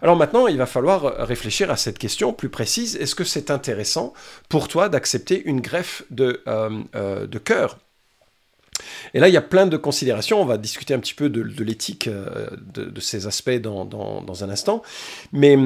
Alors 0.03 0.17
maintenant, 0.17 0.47
il 0.47 0.59
va 0.59 0.67
falloir 0.67 1.03
réfléchir 1.27 1.71
à 1.71 1.77
cette 1.77 1.99
question 1.99 2.33
plus 2.33 2.51
précise. 2.51 2.97
Est-ce 2.97 3.15
que 3.15 3.25
c'est 3.25 3.51
intéressant 3.51 4.13
pour 4.49 4.69
toi 4.69 4.89
d'accepter 4.89 5.43
une 5.45 5.61
greffe 5.61 6.03
de, 6.11 6.43
euh, 6.47 7.27
cœur? 7.45 7.79
Et 9.13 9.21
là, 9.21 9.29
il 9.29 9.35
y 9.35 9.39
a 9.39 9.43
plein 9.43 9.67
de 9.67 9.77
considérations. 9.77 10.41
On 10.41 10.45
va 10.45 10.57
discuter 10.57 10.95
un 10.95 11.01
petit 11.01 11.15
peu 11.15 11.29
de, 11.29 11.43
l'éthique 11.63 12.09
de, 12.09 13.01
ces 13.01 13.27
aspects 13.27 13.51
dans, 13.51 13.85
dans, 13.85 14.45
un 14.45 14.51
instant. 14.51 14.83
Mais 15.33 15.59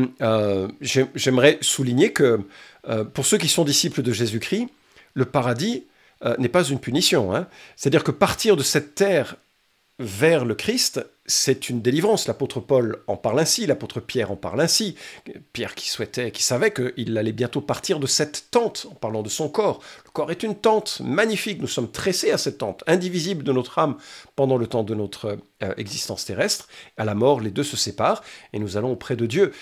j'aimerais 0.80 1.58
souligner 1.60 2.12
que 2.12 2.40
pour 3.12 3.26
ceux 3.26 3.36
qui 3.36 3.48
sont 3.48 3.64
disciples 3.64 4.02
de 4.02 4.12
Jésus-Christ, 4.12 4.68
le 5.14 5.26
paradis, 5.26 5.84
euh, 6.24 6.36
n'est 6.38 6.48
pas 6.48 6.64
une 6.64 6.78
punition. 6.78 7.34
Hein. 7.34 7.48
C'est-à-dire 7.76 8.04
que 8.04 8.10
partir 8.10 8.56
de 8.56 8.62
cette 8.62 8.94
terre 8.94 9.36
vers 9.98 10.44
le 10.44 10.54
Christ, 10.54 11.04
c'est 11.26 11.68
une 11.68 11.80
délivrance. 11.80 12.26
L'apôtre 12.26 12.60
Paul 12.60 13.02
en 13.06 13.16
parle 13.16 13.38
ainsi, 13.38 13.66
l'apôtre 13.66 14.00
Pierre 14.00 14.30
en 14.30 14.36
parle 14.36 14.60
ainsi. 14.60 14.96
Pierre 15.52 15.74
qui 15.74 15.88
souhaitait, 15.88 16.32
qui 16.32 16.42
savait 16.42 16.72
qu'il 16.72 17.16
allait 17.16 17.32
bientôt 17.32 17.60
partir 17.60 18.00
de 18.00 18.06
cette 18.06 18.46
tente, 18.50 18.86
en 18.90 18.94
parlant 18.94 19.22
de 19.22 19.28
son 19.28 19.48
corps. 19.48 19.80
Le 20.04 20.10
corps 20.10 20.30
est 20.30 20.42
une 20.42 20.56
tente 20.56 21.00
magnifique, 21.04 21.60
nous 21.60 21.68
sommes 21.68 21.90
tressés 21.90 22.32
à 22.32 22.38
cette 22.38 22.58
tente, 22.58 22.82
indivisible 22.86 23.44
de 23.44 23.52
notre 23.52 23.78
âme 23.78 23.96
pendant 24.34 24.56
le 24.56 24.66
temps 24.66 24.82
de 24.82 24.94
notre 24.94 25.38
euh, 25.62 25.74
existence 25.76 26.24
terrestre. 26.24 26.68
À 26.96 27.04
la 27.04 27.14
mort, 27.14 27.40
les 27.40 27.50
deux 27.50 27.64
se 27.64 27.76
séparent 27.76 28.24
et 28.52 28.58
nous 28.58 28.76
allons 28.76 28.92
auprès 28.92 29.16
de 29.16 29.26
Dieu. 29.26 29.52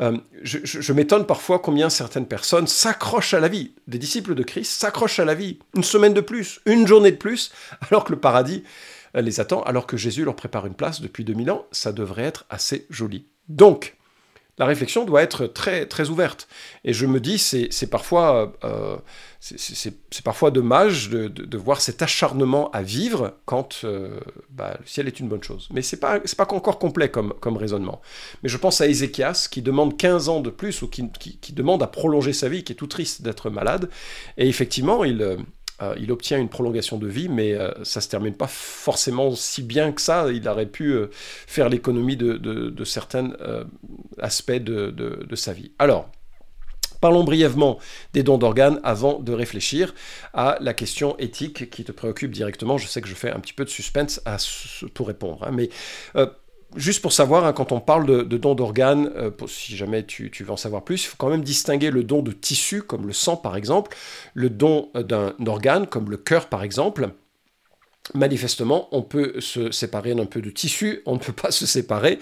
Euh, 0.00 0.16
je, 0.42 0.92
m'étonne 0.92 1.26
parfois 1.26 1.58
combien 1.58 1.90
certaines 1.90 2.26
personnes 2.26 2.68
s'accrochent 2.68 3.34
à 3.34 3.40
la 3.40 3.48
vie. 3.48 3.72
Des 3.88 3.98
disciples 3.98 4.34
de 4.34 4.42
Christ 4.44 4.80
s'accrochent 4.80 5.18
à 5.18 5.24
la 5.24 5.34
vie. 5.34 5.58
Une 5.74 5.82
semaine 5.82 6.14
de 6.14 6.20
plus, 6.20 6.60
une 6.66 6.86
journée 6.86 7.10
de 7.10 7.16
plus, 7.16 7.50
alors 7.90 8.04
que 8.04 8.12
le 8.12 8.20
paradis 8.20 8.62
euh, 9.16 9.20
les 9.20 9.40
attend, 9.40 9.62
alors 9.62 9.86
que 9.86 9.96
Jésus 9.96 10.24
leur 10.24 10.36
prépare 10.36 10.66
une 10.66 10.74
place 10.74 11.00
depuis 11.00 11.24
2000 11.24 11.50
ans. 11.50 11.66
Ça 11.72 11.92
devrait 11.92 12.22
être 12.24 12.46
assez 12.48 12.86
joli. 12.90 13.26
Donc, 13.48 13.96
la 14.58 14.66
réflexion 14.66 15.04
doit 15.04 15.22
être 15.22 15.46
très, 15.46 15.86
très 15.86 16.08
ouverte. 16.08 16.48
Et 16.84 16.92
je 16.92 17.06
me 17.06 17.20
dis, 17.20 17.38
c'est 17.38 17.90
parfois, 17.90 18.52
euh, 18.64 18.96
parfois 20.24 20.50
dommage 20.50 21.10
de, 21.10 21.56
voir 21.56 21.80
cet 21.80 22.02
acharnement 22.02 22.70
à 22.72 22.82
vivre 22.82 23.34
quand 23.44 23.82
euh, 23.84 24.20
bah, 24.50 24.76
le 24.80 24.86
ciel 24.86 25.06
est 25.06 25.20
une 25.20 25.28
bonne 25.28 25.42
chose. 25.42 25.68
Mais 25.72 25.82
ce 25.82 25.96
n'est 25.96 26.00
pas, 26.00 26.20
pas 26.20 26.54
encore 26.54 26.78
complet 26.78 27.08
comme, 27.10 27.34
comme 27.40 27.56
raisonnement. 27.56 28.00
Mais 28.42 28.48
je 28.48 28.56
pense 28.56 28.80
à 28.80 28.86
Ézéchias 28.86 29.48
qui 29.50 29.62
demande 29.62 29.96
15 29.96 30.28
ans 30.28 30.40
de 30.40 30.50
plus 30.50 30.82
ou 30.82 30.88
qui, 30.88 31.08
qui 31.10 31.52
demande 31.52 31.82
à 31.82 31.86
prolonger 31.86 32.32
sa 32.32 32.48
vie, 32.48 32.64
qui 32.64 32.72
est 32.72 32.76
tout 32.76 32.86
triste 32.86 33.22
d'être 33.22 33.50
malade. 33.50 33.88
Et 34.36 34.48
effectivement, 34.48 35.04
il, 35.04 35.38
euh, 35.80 35.88
euh, 35.88 35.94
il 35.98 36.10
obtient 36.12 36.38
une 36.38 36.48
prolongation 36.48 36.98
de 36.98 37.06
vie, 37.06 37.28
mais 37.28 37.54
ça 37.54 37.60
euh, 37.60 37.84
ça 37.84 38.00
se 38.00 38.08
termine 38.08 38.34
pas 38.34 38.46
forcément 38.46 39.34
si 39.34 39.62
bien 39.62 39.90
que 39.92 40.00
ça. 40.00 40.26
Il 40.30 40.46
aurait 40.46 40.66
pu 40.66 40.92
euh, 40.92 41.08
faire 41.12 41.68
l'économie 41.68 42.16
de, 42.16 42.84
certains 42.84 43.32
aspects 44.18 44.52
de, 44.52 45.34
sa 45.34 45.52
vie. 45.52 45.72
Alors, 45.78 46.10
Parlons 47.00 47.22
brièvement 47.22 47.78
des 48.12 48.24
dons 48.24 48.38
d'organes 48.38 48.80
avant 48.82 49.20
de 49.20 49.32
réfléchir 49.32 49.94
à 50.34 50.58
la 50.60 50.74
question 50.74 51.16
éthique 51.18 51.70
qui 51.70 51.84
te 51.84 51.92
préoccupe 51.92 52.32
directement. 52.32 52.76
Je 52.76 52.88
sais 52.88 53.00
que 53.00 53.06
je 53.06 53.14
fais 53.14 53.30
un 53.30 53.38
petit 53.38 53.52
peu 53.52 53.64
de 53.64 53.70
suspense 53.70 54.20
pour 54.94 55.06
répondre, 55.06 55.44
hein, 55.44 55.52
mais 55.52 55.70
Juste 56.76 57.00
pour 57.00 57.12
savoir, 57.12 57.46
hein, 57.46 57.54
quand 57.54 57.72
on 57.72 57.80
parle 57.80 58.26
de, 58.26 58.36
dons 58.36 58.54
d'organes, 58.54 59.10
euh, 59.16 59.30
si 59.46 59.74
jamais 59.74 60.04
tu, 60.04 60.30
veux 60.40 60.50
en 60.50 60.56
savoir 60.58 60.84
plus, 60.84 61.02
il 61.02 61.06
faut 61.06 61.16
quand 61.16 61.30
même 61.30 61.42
distinguer 61.42 61.90
le 61.90 62.04
don 62.04 62.20
de 62.20 62.30
tissu, 62.30 62.82
comme 62.82 63.06
le 63.06 63.14
sang 63.14 63.36
par 63.36 63.56
exemple, 63.56 63.96
le 64.34 64.50
don 64.50 64.90
euh, 64.94 65.02
d'un 65.02 65.34
organe, 65.46 65.86
comme 65.86 66.10
le 66.10 66.18
cœur 66.18 66.48
par 66.48 66.62
exemple. 66.62 67.10
Manifestement, 68.14 68.88
on 68.92 69.02
peut 69.02 69.40
se 69.40 69.70
séparer 69.70 70.14
d'un 70.14 70.26
peu 70.26 70.42
de 70.42 70.50
tissu, 70.50 71.02
on 71.06 71.14
ne 71.14 71.18
peut 71.18 71.32
pas 71.32 71.50
se 71.50 71.64
séparer 71.64 72.18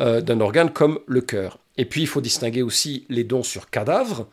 euh, 0.00 0.20
d'un 0.20 0.40
organe 0.40 0.70
comme 0.70 1.00
le 1.06 1.20
cœur. 1.20 1.58
Et 1.76 1.84
puis, 1.84 2.02
il 2.02 2.06
faut 2.06 2.20
distinguer 2.20 2.62
aussi 2.62 3.04
les 3.08 3.24
dons 3.24 3.42
sur 3.42 3.68
cadavre, 3.68 4.28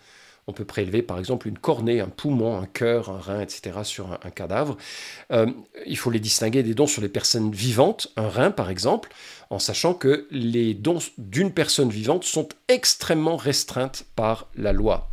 on 0.48 0.54
peut 0.54 0.66
prélever 0.66 1.02
par 1.02 1.18
exemple 1.18 1.48
une 1.48 1.58
cornée, 1.58 2.00
un 2.00 2.08
poumon, 2.08 2.58
un 2.60 2.68
cœur, 2.68 3.10
un 3.10 3.20
rein, 3.20 3.42
etc. 3.42 3.80
sur 3.84 4.12
un, 4.12 4.30
cadavre. 4.30 4.78
Euh, 5.32 5.48
il 5.86 5.98
faut 5.98 6.12
les 6.12 6.20
distinguer 6.20 6.62
des 6.62 6.74
dons 6.74 6.88
sur 6.88 7.02
les 7.02 7.10
personnes 7.10 7.52
vivantes, 7.52 8.12
un 8.16 8.30
rein 8.30 8.52
par 8.52 8.70
exemple, 8.70 9.10
en 9.50 9.60
sachant 9.60 9.94
que 9.94 10.28
les 10.30 10.74
dons 10.74 11.00
d'une 11.18 11.52
personne 11.52 11.90
vivante 11.90 12.24
sont 12.24 12.48
extrêmement 12.68 13.38
restreintes 13.38 14.06
par 14.16 14.48
la 14.56 14.72
loi. 14.72 15.10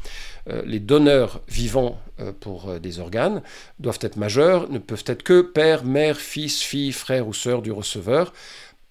Euh, 0.48 0.62
les 0.66 0.80
donneurs 0.80 1.40
vivants 1.48 1.98
euh, 2.18 2.32
pour 2.38 2.78
des 2.80 2.98
organes 2.98 3.42
doivent 3.78 4.00
être 4.02 4.16
majeurs, 4.16 4.68
ne 4.70 4.78
peuvent 4.78 5.04
être 5.06 5.22
que 5.22 5.40
père, 5.40 5.84
mère, 5.84 6.18
fils, 6.18 6.60
fille, 6.62 6.92
frère 6.92 7.26
ou 7.26 7.32
sœur 7.32 7.62
du 7.62 7.72
receveur. 7.72 8.32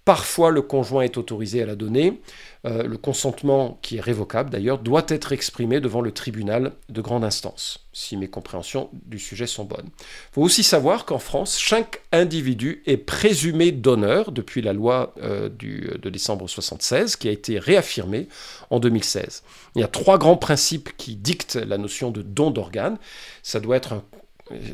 Parfois, 0.05 0.49
le 0.49 0.63
conjoint 0.63 1.03
est 1.03 1.17
autorisé 1.17 1.61
à 1.61 1.67
la 1.67 1.75
donner. 1.75 2.19
Euh, 2.63 2.83
le 2.83 2.97
consentement, 2.97 3.79
qui 3.81 3.97
est 3.97 4.01
révocable 4.01 4.51
d'ailleurs, 4.51 4.77
doit 4.77 5.05
être 5.07 5.31
exprimé 5.31 5.79
devant 5.79 6.01
le 6.01 6.11
tribunal 6.11 6.73
de 6.89 7.01
grande 7.01 7.23
instance, 7.23 7.87
si 7.91 8.17
mes 8.17 8.27
compréhensions 8.27 8.89
du 8.93 9.17
sujet 9.17 9.47
sont 9.47 9.65
bonnes. 9.65 9.87
Il 9.87 10.33
faut 10.33 10.41
aussi 10.43 10.61
savoir 10.61 11.05
qu'en 11.05 11.17
France, 11.17 11.57
chaque 11.57 12.03
individu 12.11 12.83
est 12.85 12.97
présumé 12.97 13.71
donneur 13.71 14.31
depuis 14.31 14.61
la 14.61 14.73
loi 14.73 15.15
euh, 15.23 15.49
de 15.49 16.09
décembre 16.09 16.41
1976, 16.41 17.15
qui 17.15 17.27
a 17.27 17.31
été 17.31 17.57
réaffirmée 17.57 18.27
en 18.69 18.79
2016. 18.79 19.41
Il 19.75 19.81
y 19.81 19.83
a 19.83 19.87
trois 19.87 20.19
grands 20.19 20.37
principes 20.37 20.95
qui 20.97 21.15
dictent 21.15 21.55
la 21.55 21.79
notion 21.79 22.11
de 22.11 22.21
don 22.21 22.51
d'organes. 22.51 22.97
Ça 23.41 23.59
doit 23.59 23.77
être 23.77 24.03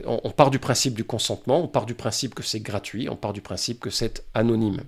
on, 0.06 0.30
part 0.32 0.52
du 0.52 0.60
principe 0.60 0.94
du 0.94 1.04
consentement, 1.04 1.64
on 1.64 1.68
part 1.68 1.86
du 1.86 1.94
principe 1.94 2.36
que 2.36 2.44
c'est 2.44 2.60
gratuit, 2.60 3.10
on 3.10 3.16
part 3.16 3.34
du 3.34 3.42
principe 3.42 3.80
que 3.80 3.90
c'est 3.90 4.24
anonyme. 4.34 4.82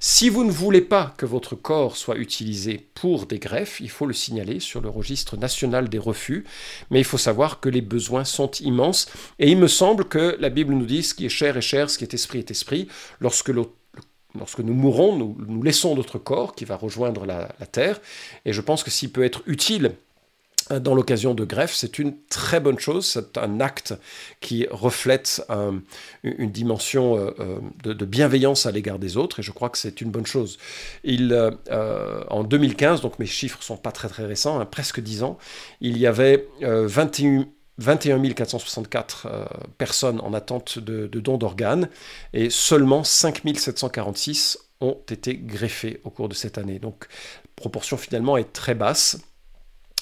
Si 0.00 0.28
vous 0.28 0.44
ne 0.44 0.50
voulez 0.50 0.80
pas 0.80 1.14
que 1.16 1.26
votre 1.26 1.54
corps 1.54 1.96
soit 1.96 2.16
utilisé 2.16 2.88
pour 2.94 3.26
des 3.26 3.38
greffes, 3.38 3.80
il 3.80 3.90
faut 3.90 4.06
le 4.06 4.12
signaler 4.12 4.60
sur 4.60 4.80
le 4.80 4.88
registre 4.88 5.36
national 5.36 5.88
des 5.88 5.98
refus, 5.98 6.44
mais 6.90 7.00
il 7.00 7.04
faut 7.04 7.18
savoir 7.18 7.60
que 7.60 7.68
les 7.68 7.82
besoins 7.82 8.24
sont 8.24 8.50
immenses, 8.60 9.08
et 9.38 9.50
il 9.50 9.58
me 9.58 9.68
semble 9.68 10.04
que 10.06 10.36
la 10.40 10.50
Bible 10.50 10.74
nous 10.74 10.86
dit 10.86 11.02
ce 11.02 11.14
qui 11.14 11.26
est 11.26 11.30
cher 11.30 11.56
est 11.56 11.62
cher, 11.62 11.90
ce 11.90 11.98
qui 11.98 12.04
est 12.04 12.14
esprit 12.14 12.38
est 12.38 12.50
esprit, 12.50 12.88
lorsque 13.20 13.50
nous 13.50 14.74
mourons, 14.74 15.16
nous, 15.16 15.62
laissons 15.62 15.94
notre 15.94 16.18
corps 16.18 16.54
qui 16.54 16.64
va 16.64 16.76
rejoindre 16.76 17.26
la 17.26 17.48
terre, 17.70 18.00
et 18.44 18.52
je 18.52 18.60
pense 18.60 18.82
que 18.82 18.90
s'il 18.90 19.10
peut 19.10 19.24
être 19.24 19.42
utile 19.46 19.92
dans 20.70 20.94
l'occasion 20.94 21.34
de 21.34 21.44
greffe, 21.44 21.74
c'est 21.74 21.98
une 21.98 22.14
très 22.28 22.60
bonne 22.60 22.78
chose, 22.78 23.06
c'est 23.06 23.38
un 23.38 23.60
acte 23.60 23.94
qui 24.40 24.66
reflète 24.70 25.42
une 26.22 26.50
dimension 26.50 27.16
euh, 27.16 27.30
euh, 27.40 27.58
de, 27.82 28.04
bienveillance 28.04 28.66
à 28.66 28.70
l'égard 28.70 28.98
des 28.98 29.16
autres, 29.16 29.40
et 29.40 29.42
je 29.42 29.52
crois 29.52 29.70
que 29.70 29.78
c'est 29.78 30.00
une 30.00 30.10
bonne 30.10 30.26
chose. 30.26 30.58
En 31.04 32.44
2015, 32.44 33.00
donc 33.00 33.18
mes 33.18 33.26
chiffres 33.26 33.62
sont 33.62 33.76
pas 33.76 33.92
très 33.92 34.08
très 34.08 34.26
récents, 34.26 34.60
hein, 34.60 34.66
presque 34.66 35.00
10 35.00 35.22
ans, 35.22 35.38
il 35.80 35.98
y 35.98 36.06
avait 36.06 36.46
21 36.60 37.46
21 37.78 38.20
464 38.34 39.48
personnes 39.78 40.20
en 40.20 40.34
attente 40.34 40.78
de, 40.78 41.06
de 41.06 41.20
dons 41.20 41.38
d'organes 41.38 41.88
et 42.34 42.50
seulement 42.50 43.02
5 43.02 43.42
746 43.56 44.58
ont 44.80 44.98
été 45.10 45.36
greffées 45.36 46.00
au 46.04 46.10
cours 46.10 46.28
de 46.28 46.34
cette 46.34 46.58
année. 46.58 46.78
Donc, 46.78 47.06
la 47.44 47.50
proportion 47.56 47.96
finalement 47.96 48.36
est 48.36 48.52
très 48.52 48.74
basse 48.74 49.18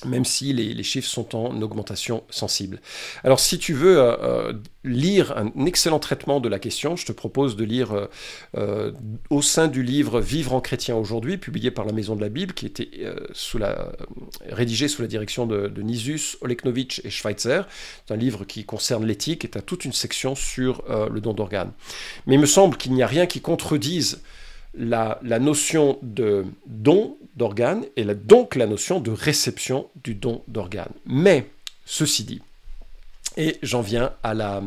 même 0.04 0.24
si 0.24 0.52
les, 0.52 0.82
chiffres 0.82 1.08
sont 1.08 1.36
en 1.36 1.60
augmentation 1.62 2.24
sensible. 2.30 2.80
Alors 3.24 3.40
si 3.40 3.58
tu 3.58 3.74
veux 3.74 3.98
euh, 3.98 4.16
euh, 4.22 4.52
lire 4.84 5.36
un 5.36 5.66
excellent 5.66 5.98
traitement 5.98 6.40
de 6.40 6.48
la 6.48 6.58
question, 6.58 6.96
je 6.96 7.06
te 7.06 7.12
propose 7.12 7.56
de 7.56 7.64
lire 7.64 8.08
euh, 8.56 8.92
au 9.28 9.42
sein 9.42 9.68
du 9.68 9.82
livre 9.82 10.20
Vivre 10.20 10.54
en 10.54 10.60
chrétien 10.60 10.96
aujourd'hui, 10.96 11.36
publié 11.36 11.70
par 11.70 11.84
la 11.84 11.92
Maison 11.92 12.16
de 12.16 12.20
la 12.20 12.28
Bible, 12.28 12.54
qui 12.54 12.66
était 12.66 12.90
rédigé 14.48 14.88
sous 14.88 15.02
la 15.02 15.08
direction 15.08 15.46
de, 15.46 15.82
Nisus, 15.82 16.36
Oleknovitch 16.40 17.00
et 17.04 17.10
Schweitzer. 17.10 17.62
C'est 18.06 18.14
un 18.14 18.16
livre 18.16 18.44
qui 18.44 18.64
concerne 18.64 19.04
l'éthique 19.06 19.44
et 19.44 19.50
a 19.56 19.62
toute 19.62 19.84
une 19.84 19.92
section 19.92 20.34
sur 20.34 20.82
le 20.88 21.20
don 21.20 21.32
d'organes. 21.32 21.72
Mais 22.26 22.34
il 22.34 22.40
me 22.40 22.46
semble 22.46 22.76
qu'il 22.76 22.92
n'y 22.92 23.02
a 23.02 23.06
rien 23.06 23.26
qui 23.26 23.40
contredise 23.40 24.22
la, 24.74 25.18
notion 25.22 25.98
de 26.02 26.44
don 26.66 27.16
d'organe 27.36 27.84
et 27.96 28.04
donc 28.04 28.54
la 28.54 28.66
notion 28.66 29.00
de 29.00 29.10
réception 29.10 29.88
du 30.02 30.14
don 30.14 30.42
d'organe. 30.48 30.92
Mais, 31.06 31.46
ceci 31.84 32.24
dit, 32.24 32.42
et 33.36 33.58
j'en 33.62 33.80
viens 33.80 34.12
à 34.22 34.34
la, 34.34 34.62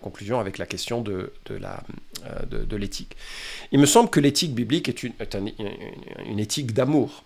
conclusion 0.00 0.40
avec 0.40 0.58
la 0.58 0.66
question 0.66 1.02
de, 1.02 1.32
de 1.46 2.76
l'éthique. 2.76 3.16
Il 3.72 3.78
me 3.78 3.86
semble 3.86 4.10
que 4.10 4.20
l'éthique 4.20 4.54
biblique 4.54 4.88
est 4.88 5.02
une, 5.02 6.38
éthique 6.38 6.72
d'amour. 6.72 7.24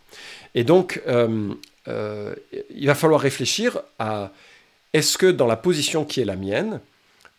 Et 0.54 0.64
donc, 0.64 1.00
euh, 1.06 1.54
euh, 1.88 2.34
il 2.74 2.86
va 2.86 2.94
falloir 2.94 3.20
réfléchir 3.20 3.80
à 3.98 4.32
est-ce 4.92 5.16
que 5.16 5.30
dans 5.30 5.46
la 5.46 5.56
position 5.56 6.04
qui 6.04 6.20
est 6.20 6.24
la 6.24 6.36
mienne, 6.36 6.80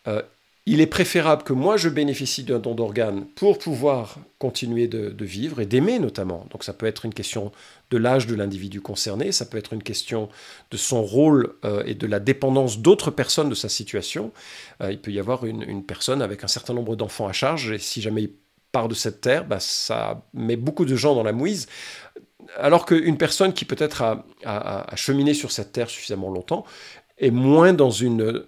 euh, 0.08 0.22
il 0.66 0.80
est 0.80 0.86
préférable 0.86 1.42
que 1.42 1.52
moi 1.52 1.76
je 1.76 1.90
bénéficie 1.90 2.42
d'un 2.42 2.58
don 2.58 2.74
d'organe 2.74 3.26
pour 3.34 3.58
pouvoir 3.58 4.16
continuer 4.38 4.88
de, 4.88 5.24
vivre 5.24 5.60
et 5.60 5.66
d'aimer 5.66 5.98
notamment. 5.98 6.46
Donc 6.50 6.64
ça 6.64 6.72
peut 6.72 6.86
être 6.86 7.04
une 7.04 7.12
question 7.12 7.52
de 7.90 7.98
l'âge 7.98 8.26
de 8.26 8.34
l'individu 8.34 8.80
concerné, 8.80 9.30
ça 9.30 9.44
peut 9.44 9.58
être 9.58 9.74
une 9.74 9.82
question 9.82 10.28
de 10.70 10.76
son 10.76 11.02
rôle 11.02 11.54
euh, 11.64 11.82
et 11.84 11.94
de 11.94 12.06
la 12.06 12.18
dépendance 12.18 12.78
d'autres 12.78 13.10
personnes 13.10 13.50
de 13.50 13.54
sa 13.54 13.68
situation. 13.68 14.32
Euh, 14.82 14.90
il 14.90 14.98
peut 14.98 15.12
y 15.12 15.18
avoir 15.18 15.44
une, 15.44 15.84
personne 15.84 16.22
avec 16.22 16.44
un 16.44 16.48
certain 16.48 16.72
nombre 16.72 16.96
d'enfants 16.96 17.28
à 17.28 17.32
charge 17.32 17.70
et 17.70 17.78
si 17.78 18.00
jamais 18.00 18.22
il 18.22 18.30
part 18.72 18.88
de 18.88 18.94
cette 18.94 19.20
terre, 19.20 19.44
bah, 19.44 19.60
ça 19.60 20.22
met 20.32 20.56
beaucoup 20.56 20.86
de 20.86 20.96
gens 20.96 21.14
dans 21.14 21.22
la 21.22 21.32
mouise. 21.32 21.66
Alors 22.56 22.86
qu'une 22.86 23.18
personne 23.18 23.52
qui 23.52 23.64
peut-être 23.64 24.02
a 24.44 24.96
cheminé 24.96 25.34
sur 25.34 25.52
cette 25.52 25.72
terre 25.72 25.88
suffisamment 25.88 26.30
longtemps 26.30 26.64
est 27.18 27.30
moins 27.30 27.72
dans 27.72 27.90
une 27.90 28.44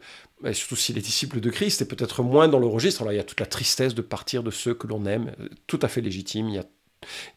surtout 0.53 0.77
s'il 0.77 0.99
est 0.99 1.03
disciple 1.03 1.41
de 1.41 1.51
Christ, 1.51 1.83
et 1.83 1.85
peut-être 1.85 2.23
moins 2.23 2.49
dans 2.49 2.59
le 2.59 2.67
registre. 2.67 3.03
Alors 3.03 3.13
il 3.13 3.17
y 3.17 3.21
a 3.21 3.25
toute 3.25 3.41
la 3.41 3.47
tristesse 3.47 3.95
de 3.95 4.03
partir 4.03 4.43
de 4.43 4.51
ceux 4.51 4.75
que 4.75 4.87
l'on 4.87 5.05
aime, 5.07 5.33
euh, 5.41 5.49
tout 5.67 5.79
à 5.83 5.89
fait 5.89 6.01
légitime. 6.01 6.49
Il 6.49 6.55
y 6.55 6.59
a, 6.59 6.65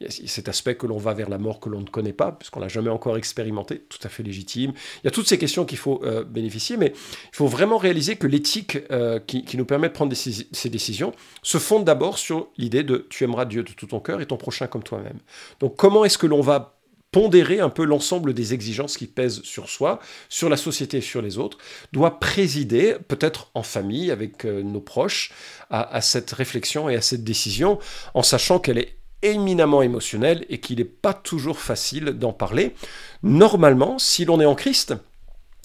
cet 0.09 0.49
aspect 0.49 0.75
que 0.75 0.87
l'on 0.87 0.97
va 0.97 1.13
vers 1.13 1.29
la 1.29 1.37
mort 1.37 1.59
que 1.59 1.69
l'on 1.69 1.81
ne 1.81 1.87
connaît 1.87 2.13
pas, 2.13 2.31
puisqu'on 2.31 2.59
l'a 2.59 2.69
jamais 2.69 2.89
encore 2.89 3.17
expérimenté, 3.17 3.79
tout 3.87 3.99
à 4.03 4.09
fait 4.09 4.23
légitime. 4.23 4.71
Il 5.03 5.05
y 5.05 5.07
a 5.07 5.11
toutes 5.11 5.27
ces 5.27 5.37
questions 5.37 5.65
qu'il 5.65 5.77
faut 5.77 6.01
euh, 6.03 6.23
bénéficier, 6.23 6.75
mais 6.75 6.87
il 6.87 7.35
faut 7.35 7.45
vraiment 7.45 7.77
réaliser 7.77 8.15
que 8.15 8.25
l'éthique 8.25 8.79
euh, 8.91 9.19
qui, 9.19 9.45
nous 9.55 9.65
permet 9.65 9.89
de 9.89 9.93
prendre 9.93 10.13
ces 10.15 10.69
décisions 10.69 11.13
se 11.43 11.59
fonde 11.59 11.85
d'abord 11.85 12.17
sur 12.17 12.47
l'idée 12.57 12.83
de 12.83 13.05
tu 13.09 13.23
aimeras 13.23 13.45
Dieu 13.45 13.63
de 13.63 13.71
tout 13.71 13.85
ton 13.85 13.99
cœur 13.99 14.21
et 14.21 14.25
ton 14.25 14.37
prochain 14.37 14.65
comme 14.67 14.83
toi-même. 14.83 15.19
Donc 15.59 15.75
comment 15.75 16.03
est-ce 16.03 16.17
que 16.17 16.27
l'on 16.27 16.41
va 16.41 16.78
pondérer 17.11 17.59
un 17.59 17.69
peu 17.69 17.83
l'ensemble 17.83 18.33
des 18.33 18.53
exigences 18.53 18.97
qui 18.97 19.07
pèsent 19.07 19.41
sur 19.43 19.69
soi, 19.69 19.99
sur 20.29 20.49
la 20.49 20.57
société 20.57 20.97
et 20.97 21.01
sur 21.01 21.21
les 21.21 21.37
autres, 21.37 21.57
doit 21.91 22.19
présider, 22.19 22.97
peut-être 23.07 23.49
en 23.55 23.63
famille, 23.63 24.11
avec 24.11 24.45
euh, 24.45 24.61
nos 24.61 24.81
proches, 24.81 25.31
à, 25.71 26.01
cette 26.01 26.31
réflexion 26.31 26.89
et 26.89 26.95
à 26.95 27.01
cette 27.01 27.23
décision, 27.23 27.79
en 28.13 28.23
sachant 28.23 28.59
qu'elle 28.59 28.77
est 28.77 28.97
éminemment 29.21 29.81
émotionnelle 29.81 30.45
et 30.49 30.59
qu'il 30.59 30.77
n'est 30.77 30.85
pas 30.85 31.13
toujours 31.13 31.59
facile 31.59 32.05
d'en 32.05 32.33
parler. 32.33 32.73
Normalement, 33.21 33.99
si 33.99 34.25
l'on 34.25 34.39
est 34.39 34.45
en 34.45 34.55
Christ, 34.55 34.93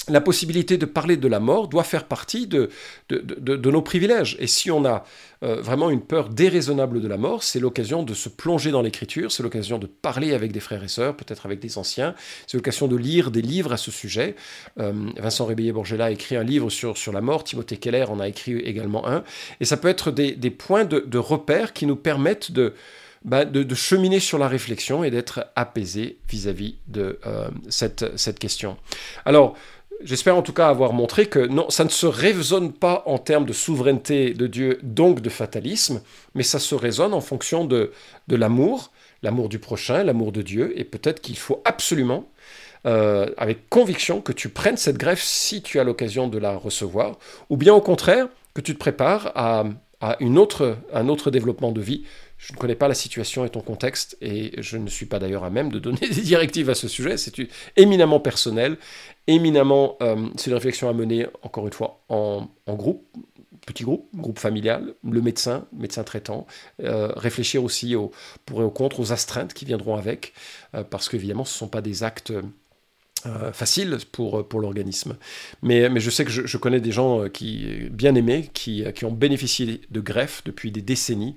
la 0.09 0.21
possibilité 0.21 0.77
de 0.79 0.87
parler 0.87 1.17
de 1.17 1.29
la 1.29 1.41
mort 1.41 1.69
doit 1.69 1.85
faire 1.85 2.05
partie 2.05 2.47
de, 2.47 2.71
de, 3.09 3.71
nos 3.71 3.83
privilèges. 3.83 4.37
Et 4.39 4.47
si 4.47 4.71
on 4.71 4.85
a 4.85 5.05
euh, 5.43 5.61
vraiment 5.61 5.91
une 5.91 6.01
peur 6.01 6.29
déraisonnable 6.29 7.01
de 7.01 7.09
la 7.09 7.17
mort, 7.17 7.43
c'est 7.43 7.61
l'occasion 7.61 8.03
de 8.03 8.15
se 8.15 8.29
plonger 8.29 8.71
dans 8.71 8.83
l'écriture, 8.83 9.33
c'est 9.33 9.43
l'occasion 9.43 9.79
de 9.79 9.87
parler 9.87 10.35
avec 10.35 10.53
des 10.53 10.61
frères 10.61 10.83
et 10.83 10.89
sœurs, 10.89 11.17
peut-être 11.17 11.47
avec 11.47 11.61
des 11.61 11.79
anciens, 11.79 12.15
c'est 12.47 12.57
l'occasion 12.57 12.89
de 12.89 12.97
lire 12.97 13.31
des 13.31 13.43
livres 13.43 13.73
à 13.73 13.77
ce 13.77 13.91
sujet. 13.91 14.37
Euh, 14.79 14.93
Vincent 15.17 15.47
Rébellier-Borgella 15.47 16.07
a 16.07 16.11
écrit 16.11 16.37
un 16.37 16.45
livre 16.45 16.71
sur, 16.71 16.97
sur 16.97 17.13
la 17.13 17.21
mort, 17.21 17.45
Timothée 17.45 17.77
Keller 17.77 18.05
en 18.09 18.21
a 18.21 18.29
écrit 18.29 18.59
également 18.59 19.07
un, 19.07 19.25
et 19.61 19.65
ça 19.65 19.77
peut 19.77 19.89
être 19.89 20.11
des, 20.11 20.33
des 20.33 20.51
points 20.51 20.85
de, 20.85 21.19
repère 21.19 21.73
qui 21.73 21.87
nous 21.87 21.97
permettent 21.97 22.53
de, 22.53 22.75
bah, 23.25 23.45
de, 23.45 23.75
cheminer 23.75 24.21
sur 24.21 24.37
la 24.39 24.49
réflexion 24.49 25.05
et 25.05 25.11
d'être 25.11 25.47
apaisé 25.57 26.19
vis-à-vis 26.29 26.77
de 26.89 27.19
euh, 27.27 27.49
cette, 27.69 28.19
cette 28.19 28.39
question. 28.39 28.77
Alors, 29.25 29.57
J'espère 30.01 30.37
en 30.37 30.43
tout 30.43 30.53
cas 30.53 30.69
avoir 30.69 30.93
montré 30.93 31.27
que 31.27 31.39
non, 31.39 31.71
ça 31.71 31.85
ne 31.85 31.89
se 31.89 32.07
raisonne 32.07 32.73
pas 32.73 33.03
en 33.07 33.19
termes 33.19 33.47
de 33.47 33.53
souveraineté 33.53 34.35
de 34.35 34.47
Dieu, 34.47 34.79
donc 34.83 35.21
de 35.21 35.31
fatalisme, 35.31 36.03
mais 36.35 36.43
ça 36.43 36.59
se 36.59 36.75
raisonne 36.75 37.15
en 37.15 37.21
fonction 37.21 37.65
de, 37.65 37.93
de 38.29 38.37
l'amour, 38.37 38.91
l'amour 39.23 39.49
du 39.49 39.59
prochain, 39.59 40.03
l'amour 40.03 40.33
de 40.33 40.43
Dieu, 40.43 40.79
et 40.79 40.85
peut-être 40.85 41.21
qu'il 41.21 41.39
faut 41.39 41.63
absolument, 41.65 42.29
euh, 42.87 43.31
avec 43.39 43.69
conviction, 43.71 44.21
que 44.21 44.33
tu 44.33 44.49
prennes 44.49 44.77
cette 44.77 44.99
greffe 44.99 45.23
si 45.23 45.63
tu 45.63 45.81
as 45.81 45.85
l'occasion 45.85 46.29
de 46.29 46.39
la 46.39 46.57
recevoir, 46.57 47.19
ou 47.49 47.57
bien 47.57 47.73
au 47.73 47.81
contraire, 47.81 48.29
que 48.53 48.61
tu 48.61 48.75
te 48.75 48.79
prépares 48.79 49.33
à, 49.35 49.65
à 50.01 50.17
une 50.21 50.39
autre, 50.39 50.77
un 50.93 51.09
autre 51.09 51.31
développement 51.31 51.73
de 51.73 51.81
vie 51.81 52.05
je 52.47 52.53
ne 52.53 52.59
connais 52.59 52.75
pas 52.75 52.89
la 52.89 52.95
situation 52.95 53.47
et 53.47 53.51
ton 53.51 53.61
contexte, 53.61 54.19
et 54.21 54.53
je 54.61 54.77
ne 54.77 54.89
suis 54.89 55.07
pas 55.07 55.19
d'ailleurs 55.19 55.45
à 55.45 55.51
même 55.51 55.73
de 55.73 55.79
donner 55.79 55.99
des 56.01 56.21
directives 56.21 56.69
à 56.69 56.75
ce 56.75 56.89
sujet. 56.89 57.17
C'est 57.17 57.35
éminemment 57.77 58.21
personnel, 58.21 58.77
éminemment, 59.27 59.97
euh, 60.03 60.29
c'est 60.37 60.51
une 60.51 60.55
réflexion 60.55 60.89
à 60.89 60.93
mener, 60.93 61.27
encore 61.43 61.67
une 61.67 61.73
fois, 61.73 62.03
en, 62.11 62.49
groupe, 62.69 63.07
petit 63.67 63.85
groupe, 63.85 64.09
groupe 64.15 64.39
familial, 64.39 64.95
le 65.11 65.23
médecin, 65.23 65.65
médecin 65.73 66.05
traitant, 66.05 66.47
euh, 66.83 67.13
réfléchir 67.17 67.65
aussi 67.65 67.97
au 67.97 68.11
pour 68.45 68.61
et 68.61 68.65
au 68.65 68.71
contre, 68.71 69.01
aux 69.01 69.13
astreintes 69.13 69.55
qui 69.55 69.65
viendront 69.65 69.97
avec, 69.97 70.35
euh, 70.75 70.85
parce 70.85 71.09
qu'évidemment, 71.09 71.47
ce 71.47 71.55
ne 71.55 71.59
sont 71.59 71.69
pas 71.69 71.81
des 71.81 72.03
actes 72.03 72.33
euh, 73.27 73.53
facile 73.53 73.97
pour, 74.13 74.47
pour 74.47 74.61
l'organisme. 74.61 75.17
Mais, 75.63 75.89
mais 75.89 76.01
je 76.01 76.11
sais 76.11 76.27
que 76.27 76.31
je, 76.31 76.57
connais 76.59 76.81
des 76.81 76.93
gens 76.93 77.23
euh, 77.23 77.29
qui, 77.29 77.89
bien 77.91 78.15
aimés 78.15 78.51
qui, 78.53 78.85
qui 78.95 79.07
ont 79.07 79.13
bénéficié 79.13 79.81
de 79.91 80.01
greffes 80.01 80.43
depuis 80.45 80.71
des 80.71 80.83
décennies 80.83 81.35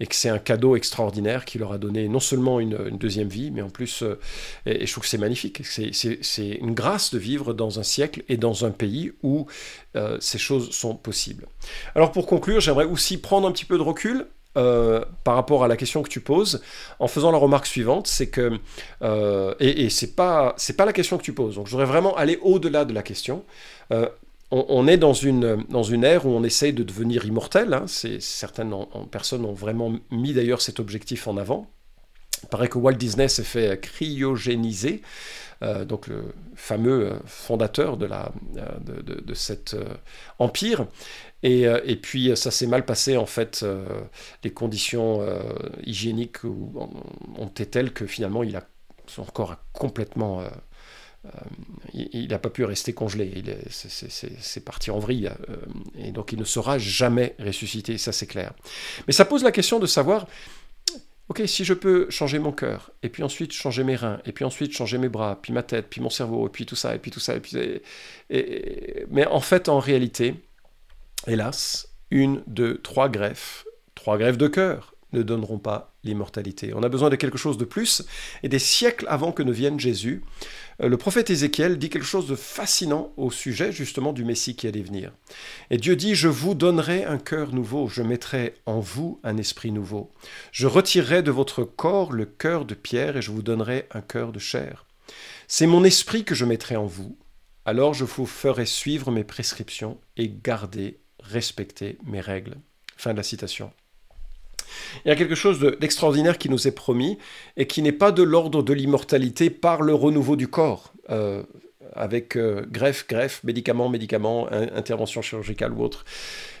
et 0.00 0.06
que 0.06 0.16
c'est 0.16 0.28
un 0.28 0.40
cadeau 0.40 0.74
extraordinaire 0.74 1.44
qui 1.44 1.58
leur 1.58 1.72
a 1.72 1.78
donné 1.78 2.08
non 2.08 2.18
seulement 2.18 2.58
une, 2.58 2.76
deuxième 2.98 3.28
vie, 3.28 3.52
mais 3.52 3.62
en 3.62 3.70
plus, 3.70 4.02
euh, 4.02 4.18
et, 4.66 4.84
je 4.84 4.90
trouve 4.90 5.04
que 5.04 5.08
c'est 5.08 5.18
magnifique. 5.18 5.62
C'est 5.64 6.58
une 6.60 6.74
grâce 6.74 7.12
de 7.12 7.18
vivre 7.18 7.54
dans 7.54 7.78
un 7.78 7.84
siècle 7.84 8.24
et 8.28 8.36
dans 8.36 8.64
un 8.64 8.70
pays 8.70 9.12
où 9.22 9.46
ces 10.20 10.38
choses 10.38 10.70
sont 10.70 10.94
possibles. 10.94 11.46
Alors 11.94 12.12
pour 12.12 12.26
conclure, 12.26 12.60
j'aimerais 12.60 12.84
aussi 12.84 13.18
prendre 13.18 13.48
un 13.48 13.52
petit 13.52 13.64
peu 13.64 13.78
de 13.78 13.82
recul 13.82 14.26
euh, 14.58 15.04
par 15.24 15.36
rapport 15.36 15.64
à 15.64 15.68
la 15.68 15.76
question 15.76 16.02
que 16.02 16.08
tu 16.08 16.20
poses, 16.20 16.60
en 16.98 17.06
faisant 17.08 17.30
la 17.30 17.38
remarque 17.38 17.66
suivante, 17.66 18.06
c'est 18.06 18.28
que 18.28 18.58
euh, 19.02 19.54
et, 19.60 19.84
et 19.84 19.90
c'est 19.90 20.14
pas 20.16 20.54
c'est 20.56 20.76
pas 20.76 20.84
la 20.84 20.92
question 20.92 21.16
que 21.16 21.22
tu 21.22 21.32
poses. 21.32 21.54
Donc 21.54 21.66
je 21.66 21.70
voudrais 21.70 21.86
vraiment 21.86 22.16
aller 22.16 22.38
au-delà 22.42 22.84
de 22.84 22.92
la 22.92 23.02
question. 23.02 23.44
Euh, 23.92 24.08
on, 24.50 24.88
est 24.88 24.96
dans 24.96 25.12
une, 25.12 25.64
dans 25.68 25.82
une 25.82 26.04
ère 26.04 26.24
où 26.24 26.30
on 26.30 26.42
essaye 26.42 26.72
de 26.72 26.82
devenir 26.82 27.26
immortel. 27.26 27.74
Hein. 27.74 27.84
certaines 27.86 28.74
personnes 29.10 29.44
ont 29.44 29.52
vraiment 29.52 29.92
mis 30.10 30.32
d'ailleurs 30.32 30.62
cet 30.62 30.80
objectif 30.80 31.28
en 31.28 31.36
avant. 31.36 31.66
Il 32.42 32.48
paraît 32.48 32.68
que 32.68 32.78
Walt 32.78 32.94
Disney 32.94 33.28
s'est 33.28 33.44
fait 33.44 33.80
cryogéniser, 33.80 35.02
donc 35.86 36.06
le 36.06 36.34
fameux 36.54 37.18
fondateur 37.26 37.96
de, 37.96 38.06
la, 38.06 38.32
de, 38.80 39.20
de 39.20 39.34
cet 39.34 39.76
empire. 40.38 40.86
Euh, 41.44 41.80
et, 41.84 41.96
puis 41.96 42.36
ça 42.36 42.50
s'est 42.50 42.66
mal 42.66 42.84
passé 42.84 43.16
en 43.16 43.26
fait. 43.26 43.60
Euh, 43.62 43.86
les 44.42 44.50
conditions 44.50 45.22
euh, 45.22 45.40
hygiéniques 45.84 46.44
ont 46.44 47.46
été 47.46 47.66
telles 47.66 47.92
que 47.92 48.06
finalement 48.06 48.42
il 48.42 48.56
a 48.56 48.66
son 49.06 49.24
corps 49.24 49.52
a 49.52 49.60
complètement 49.72 50.42
il 51.94 52.28
n'a 52.28 52.38
pas 52.38 52.50
pu 52.50 52.64
rester 52.64 52.92
congelé, 52.92 53.42
c'est 53.70 54.64
parti 54.64 54.90
en 54.90 54.98
vrille, 54.98 55.30
et 55.98 56.12
donc 56.12 56.32
il 56.32 56.38
ne 56.38 56.44
sera 56.44 56.78
jamais 56.78 57.34
ressuscité, 57.38 57.96
ça 57.96 58.12
c'est 58.12 58.26
clair. 58.26 58.52
Mais 59.06 59.12
ça 59.14 59.24
pose 59.24 59.42
la 59.42 59.50
question 59.50 59.78
de 59.78 59.86
savoir, 59.86 60.26
ok, 61.28 61.42
si 61.46 61.64
je 61.64 61.74
peux 61.74 62.08
changer 62.10 62.38
mon 62.38 62.52
cœur, 62.52 62.90
et 63.02 63.08
puis 63.08 63.22
ensuite 63.22 63.52
changer 63.52 63.84
mes 63.84 63.96
reins, 63.96 64.20
et 64.24 64.32
puis 64.32 64.44
ensuite 64.44 64.72
changer 64.72 64.98
mes 64.98 65.08
bras, 65.08 65.38
puis 65.40 65.52
ma 65.52 65.62
tête, 65.62 65.86
puis 65.90 66.00
mon 66.00 66.10
cerveau, 66.10 66.46
et 66.46 66.50
puis 66.50 66.64
tout 66.66 66.76
ça, 66.76 66.94
et 66.94 66.98
puis 66.98 67.10
tout 67.10 67.20
ça, 67.20 67.36
et 67.36 67.40
puis... 67.40 67.56
mais 69.10 69.26
en 69.26 69.40
fait, 69.40 69.68
en 69.68 69.78
réalité, 69.78 70.34
hélas, 71.26 71.88
une, 72.10 72.42
deux, 72.46 72.78
trois 72.78 73.08
greffes, 73.08 73.66
trois 73.94 74.16
greffes 74.16 74.38
de 74.38 74.48
cœur 74.48 74.94
ne 75.12 75.22
donneront 75.22 75.58
pas 75.58 75.94
l'immortalité. 76.04 76.72
On 76.74 76.82
a 76.82 76.88
besoin 76.88 77.10
de 77.10 77.16
quelque 77.16 77.38
chose 77.38 77.58
de 77.58 77.64
plus, 77.64 78.04
et 78.42 78.48
des 78.48 78.58
siècles 78.58 79.06
avant 79.08 79.32
que 79.32 79.42
ne 79.42 79.52
vienne 79.52 79.78
Jésus, 79.80 80.22
le 80.80 80.96
prophète 80.96 81.30
Ézéchiel 81.30 81.76
dit 81.76 81.90
quelque 81.90 82.06
chose 82.06 82.28
de 82.28 82.36
fascinant 82.36 83.12
au 83.16 83.32
sujet 83.32 83.72
justement 83.72 84.12
du 84.12 84.24
Messie 84.24 84.54
qui 84.54 84.68
allait 84.68 84.82
venir. 84.82 85.12
Et 85.70 85.76
Dieu 85.76 85.96
dit, 85.96 86.14
je 86.14 86.28
vous 86.28 86.54
donnerai 86.54 87.04
un 87.04 87.18
cœur 87.18 87.52
nouveau, 87.52 87.88
je 87.88 88.02
mettrai 88.02 88.54
en 88.64 88.78
vous 88.78 89.20
un 89.24 89.36
esprit 89.38 89.72
nouveau. 89.72 90.12
Je 90.52 90.68
retirerai 90.68 91.22
de 91.22 91.32
votre 91.32 91.64
corps 91.64 92.12
le 92.12 92.26
cœur 92.26 92.64
de 92.64 92.74
pierre 92.74 93.16
et 93.16 93.22
je 93.22 93.32
vous 93.32 93.42
donnerai 93.42 93.88
un 93.92 94.02
cœur 94.02 94.30
de 94.30 94.38
chair. 94.38 94.86
C'est 95.48 95.66
mon 95.66 95.82
esprit 95.82 96.24
que 96.24 96.36
je 96.36 96.44
mettrai 96.44 96.76
en 96.76 96.86
vous, 96.86 97.16
alors 97.64 97.92
je 97.92 98.04
vous 98.04 98.26
ferai 98.26 98.64
suivre 98.64 99.10
mes 99.10 99.24
prescriptions 99.24 99.98
et 100.16 100.30
garder 100.30 101.00
respecter 101.20 101.98
mes 102.04 102.20
règles. 102.20 102.56
Fin 102.96 103.12
de 103.12 103.16
la 103.16 103.22
citation. 103.22 103.72
Il 105.04 105.08
y 105.08 105.10
a 105.10 105.16
quelque 105.16 105.34
chose 105.34 105.60
d'extraordinaire 105.80 106.38
qui 106.38 106.48
nous 106.48 106.68
est 106.68 106.72
promis 106.72 107.18
et 107.56 107.66
qui 107.66 107.82
n'est 107.82 107.92
pas 107.92 108.12
de 108.12 108.22
l'ordre 108.22 108.62
de 108.62 108.72
l'immortalité 108.72 109.50
par 109.50 109.82
le 109.82 109.94
renouveau 109.94 110.36
du 110.36 110.48
corps, 110.48 110.92
euh, 111.10 111.42
avec 111.94 112.36
euh, 112.36 112.64
greffe, 112.70 113.06
greffe, 113.08 113.42
médicament, 113.44 113.88
médicament, 113.88 114.48
intervention 114.50 115.22
chirurgicale 115.22 115.72
ou 115.72 115.82
autre. 115.82 116.04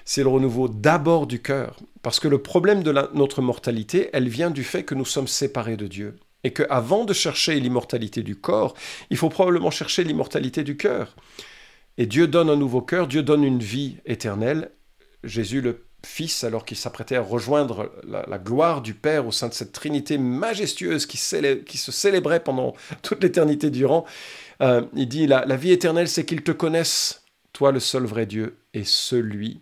C'est 0.04 0.22
le 0.22 0.28
renouveau 0.28 0.68
d'abord 0.68 1.26
du 1.26 1.40
cœur, 1.40 1.76
parce 2.02 2.20
que 2.20 2.28
le 2.28 2.38
problème 2.38 2.82
de 2.82 2.92
notre 3.14 3.42
mortalité, 3.42 4.10
elle 4.12 4.28
vient 4.28 4.50
du 4.50 4.64
fait 4.64 4.84
que 4.84 4.94
nous 4.94 5.04
sommes 5.04 5.28
séparés 5.28 5.76
de 5.76 5.86
Dieu. 5.86 6.16
Et 6.44 6.52
qu'avant 6.52 7.04
de 7.04 7.12
chercher 7.12 7.58
l'immortalité 7.58 8.22
du 8.22 8.36
corps, 8.36 8.74
il 9.10 9.16
faut 9.16 9.28
probablement 9.28 9.70
chercher 9.70 10.04
l'immortalité 10.04 10.62
du 10.62 10.76
cœur. 10.76 11.16
Et 11.98 12.06
Dieu 12.06 12.28
donne 12.28 12.48
un 12.48 12.56
nouveau 12.56 12.80
cœur, 12.80 13.08
Dieu 13.08 13.22
donne 13.22 13.42
une 13.42 13.58
vie 13.58 13.96
éternelle. 14.06 14.70
Jésus 15.24 15.60
le 15.60 15.87
Fils, 16.06 16.44
alors 16.44 16.64
qu'il 16.64 16.76
s'apprêtait 16.76 17.16
à 17.16 17.20
rejoindre 17.20 17.92
la, 18.06 18.38
gloire 18.38 18.82
du 18.82 18.94
Père 18.94 19.26
au 19.26 19.32
sein 19.32 19.48
de 19.48 19.54
cette 19.54 19.72
Trinité 19.72 20.16
majestueuse 20.16 21.06
qui, 21.06 21.16
se 21.16 21.92
célébrait 21.92 22.40
pendant 22.40 22.74
toute 23.02 23.22
l'éternité 23.22 23.70
durant, 23.70 24.04
euh, 24.60 24.82
il 24.94 25.08
dit, 25.08 25.26
la, 25.26 25.44
vie 25.56 25.72
éternelle, 25.72 26.08
c'est 26.08 26.24
qu'ils 26.24 26.42
te 26.42 26.52
connaissent, 26.52 27.24
toi 27.52 27.72
le 27.72 27.80
seul 27.80 28.04
vrai 28.04 28.26
Dieu, 28.26 28.58
et 28.74 28.84
celui 28.84 29.60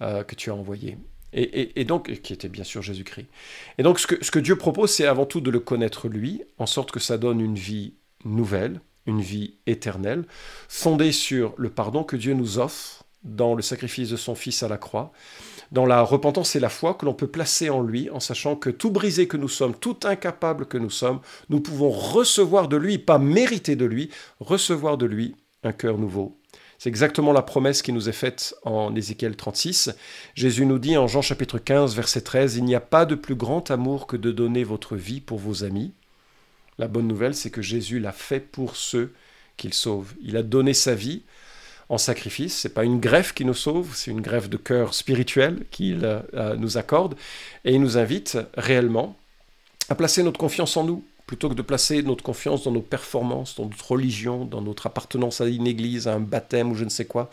euh, 0.00 0.24
que 0.24 0.34
tu 0.34 0.50
as 0.50 0.54
envoyé. 0.54 0.96
Et, 1.38 1.84
donc, 1.84 2.10
qui 2.22 2.32
était 2.32 2.48
bien 2.48 2.64
sûr 2.64 2.80
Jésus-Christ. 2.80 3.26
Et 3.76 3.82
donc, 3.82 4.00
ce 4.00 4.06
que, 4.06 4.24
ce 4.24 4.30
que 4.30 4.38
Dieu 4.38 4.56
propose, 4.56 4.90
c'est 4.90 5.06
avant 5.06 5.26
tout 5.26 5.42
de 5.42 5.50
le 5.50 5.60
connaître 5.60 6.08
lui, 6.08 6.42
en 6.56 6.64
sorte 6.64 6.92
que 6.92 7.00
ça 7.00 7.18
donne 7.18 7.42
une 7.42 7.56
vie 7.56 7.92
nouvelle, 8.24 8.80
une 9.04 9.20
vie 9.20 9.54
éternelle, 9.66 10.24
fondée 10.68 11.12
sur 11.12 11.52
le 11.58 11.68
pardon 11.68 12.04
que 12.04 12.16
Dieu 12.16 12.32
nous 12.32 12.58
offre 12.58 13.04
dans 13.22 13.54
le 13.54 13.62
sacrifice 13.62 14.10
de 14.10 14.16
son 14.16 14.34
Fils 14.34 14.62
à 14.62 14.68
la 14.68 14.78
croix, 14.78 15.12
dans 15.72 15.86
la 15.86 16.02
repentance 16.02 16.56
et 16.56 16.60
la 16.60 16.68
foi 16.68 16.94
que 16.94 17.04
l'on 17.04 17.14
peut 17.14 17.26
placer 17.26 17.70
en 17.70 17.82
lui, 17.82 18.10
en 18.10 18.20
sachant 18.20 18.56
que 18.56 18.70
tout 18.70 18.90
brisé 18.90 19.28
que 19.28 19.36
nous 19.36 19.48
sommes, 19.48 19.74
tout 19.74 19.98
incapable 20.04 20.66
que 20.66 20.78
nous 20.78 20.90
sommes, 20.90 21.20
nous 21.48 21.60
pouvons 21.60 21.90
recevoir 21.90 22.68
de 22.68 22.76
lui, 22.76 22.98
pas 22.98 23.18
mériter 23.18 23.76
de 23.76 23.84
lui, 23.84 24.10
recevoir 24.40 24.96
de 24.96 25.06
lui 25.06 25.36
un 25.62 25.72
cœur 25.72 25.98
nouveau, 25.98 26.38
c'est 26.78 26.90
exactement 26.90 27.32
la 27.32 27.42
promesse 27.42 27.80
qui 27.80 27.92
nous 27.92 28.08
est 28.08 28.12
faite 28.12 28.54
en 28.64 28.94
Ézéchiel 28.94 29.36
36. 29.36 29.94
Jésus 30.34 30.66
nous 30.66 30.78
dit 30.78 30.96
en 30.96 31.06
Jean 31.06 31.22
chapitre 31.22 31.58
15, 31.58 31.94
verset 31.94 32.20
13, 32.20 32.56
Il 32.56 32.64
n'y 32.64 32.74
a 32.74 32.80
pas 32.80 33.06
de 33.06 33.14
plus 33.14 33.34
grand 33.34 33.70
amour 33.70 34.06
que 34.06 34.16
de 34.16 34.30
donner 34.30 34.62
votre 34.62 34.94
vie 34.94 35.20
pour 35.20 35.38
vos 35.38 35.64
amis. 35.64 35.94
La 36.78 36.88
bonne 36.88 37.08
nouvelle, 37.08 37.34
c'est 37.34 37.50
que 37.50 37.62
Jésus 37.62 37.98
l'a 37.98 38.12
fait 38.12 38.40
pour 38.40 38.76
ceux 38.76 39.14
qu'il 39.56 39.72
sauve. 39.72 40.12
Il 40.20 40.36
a 40.36 40.42
donné 40.42 40.74
sa 40.74 40.94
vie 40.94 41.22
en 41.88 41.98
sacrifice. 41.98 42.56
C'est 42.56 42.74
pas 42.74 42.84
une 42.84 43.00
greffe 43.00 43.32
qui 43.32 43.44
nous 43.44 43.54
sauve, 43.54 43.94
c'est 43.94 44.10
une 44.10 44.20
greffe 44.20 44.48
de 44.48 44.56
cœur 44.56 44.94
spirituel 44.94 45.64
qu'il 45.70 46.00
euh, 46.04 46.56
nous 46.56 46.78
accorde. 46.78 47.14
Et 47.64 47.74
il 47.74 47.80
nous 47.80 47.98
invite 47.98 48.38
réellement 48.56 49.16
à 49.88 49.94
placer 49.94 50.22
notre 50.22 50.38
confiance 50.38 50.76
en 50.76 50.84
nous, 50.84 51.04
plutôt 51.26 51.48
que 51.48 51.54
de 51.54 51.62
placer 51.62 52.02
notre 52.02 52.24
confiance 52.24 52.64
dans 52.64 52.72
nos 52.72 52.82
performances, 52.82 53.56
dans 53.56 53.66
notre 53.66 53.92
religion, 53.92 54.44
dans 54.44 54.62
notre 54.62 54.86
appartenance 54.86 55.40
à 55.40 55.46
une 55.46 55.66
église, 55.66 56.08
à 56.08 56.14
un 56.14 56.20
baptême 56.20 56.70
ou 56.70 56.74
je 56.74 56.84
ne 56.84 56.90
sais 56.90 57.04
quoi, 57.04 57.30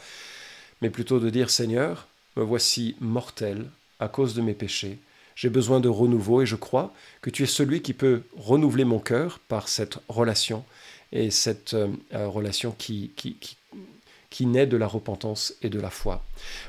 mais 0.82 0.90
plutôt 0.90 1.20
de 1.20 1.30
dire 1.30 1.50
Seigneur, 1.50 2.08
me 2.36 2.44
voici 2.44 2.96
mortel 3.00 3.66
à 4.00 4.08
cause 4.08 4.34
de 4.34 4.42
mes 4.42 4.54
péchés, 4.54 5.00
j'ai 5.36 5.50
besoin 5.50 5.80
de 5.80 5.90
renouveau 5.90 6.42
et 6.42 6.46
je 6.46 6.56
crois 6.56 6.94
que 7.22 7.30
tu 7.30 7.44
es 7.44 7.48
celui 7.48 7.82
qui 7.82 7.94
peut 7.94 8.24
renouveler 8.38 8.86
mon 8.86 9.00
cœur 9.00 9.40
par 9.40 9.68
cette 9.68 9.98
relation 10.08 10.64
et 11.12 11.32
cette 11.32 11.74
euh, 11.74 11.88
euh, 12.14 12.28
relation 12.28 12.72
qui, 12.78 13.12
qui, 13.16 13.36
qui, 13.36 13.58
qui 14.34 14.46
naît 14.48 14.66
de 14.66 14.78
la 14.78 14.88
repentance 14.88 15.54
et 15.62 15.70
de 15.70 15.80
la 15.80 15.92
foi. 15.92 16.24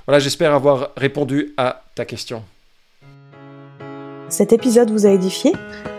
Voilà, 0.06 0.20
j'espère 0.20 0.54
avoir 0.54 0.90
répondu 0.96 1.54
à 1.56 1.82
ta 1.94 2.04
question. 2.04 2.44
Cet 4.28 4.52
épisode 4.52 4.90
vous 4.90 5.06
a 5.06 5.10
édifié? 5.10 5.54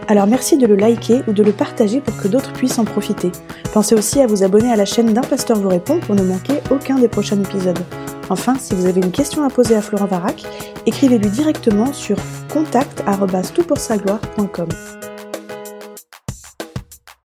Alors 0.08 0.28
merci 0.28 0.58
de 0.58 0.68
le 0.68 0.76
liker 0.76 1.24
ou 1.28 1.34
de 1.34 1.42
le 1.42 1.52
partager 1.52 2.02
pour 2.02 2.16
que 2.18 2.28
d'autres 2.28 2.54
puissent 2.54 2.78
en 2.78 2.86
profiter. 2.86 3.32
Pensez 3.74 3.96
aussi 3.96 4.22
à 4.22 4.28
vous 4.28 4.44
abonner 4.44 4.72
à 4.72 4.76
la 4.76 4.86
chaîne 4.86 5.12
d'un 5.12 5.22
pasteur 5.22 5.58
vous 5.58 5.70
répond 5.70 6.00
pour 6.00 6.14
ne 6.14 6.22
manquer 6.22 6.60
aucun 6.70 7.00
des 7.00 7.08
prochains 7.08 7.42
épisodes. 7.42 7.80
Enfin, 8.30 8.54
si 8.60 8.76
vous 8.76 8.86
avez 8.86 9.02
une 9.02 9.12
question 9.12 9.44
à 9.44 9.50
poser 9.50 9.76
à 9.76 9.82
Florent 9.82 10.06
Varac, 10.06 10.44
écrivez-lui 10.86 11.32
directement 11.32 11.94
sur 11.94 12.18
contact@toutpoursagloire.com. 12.54 14.70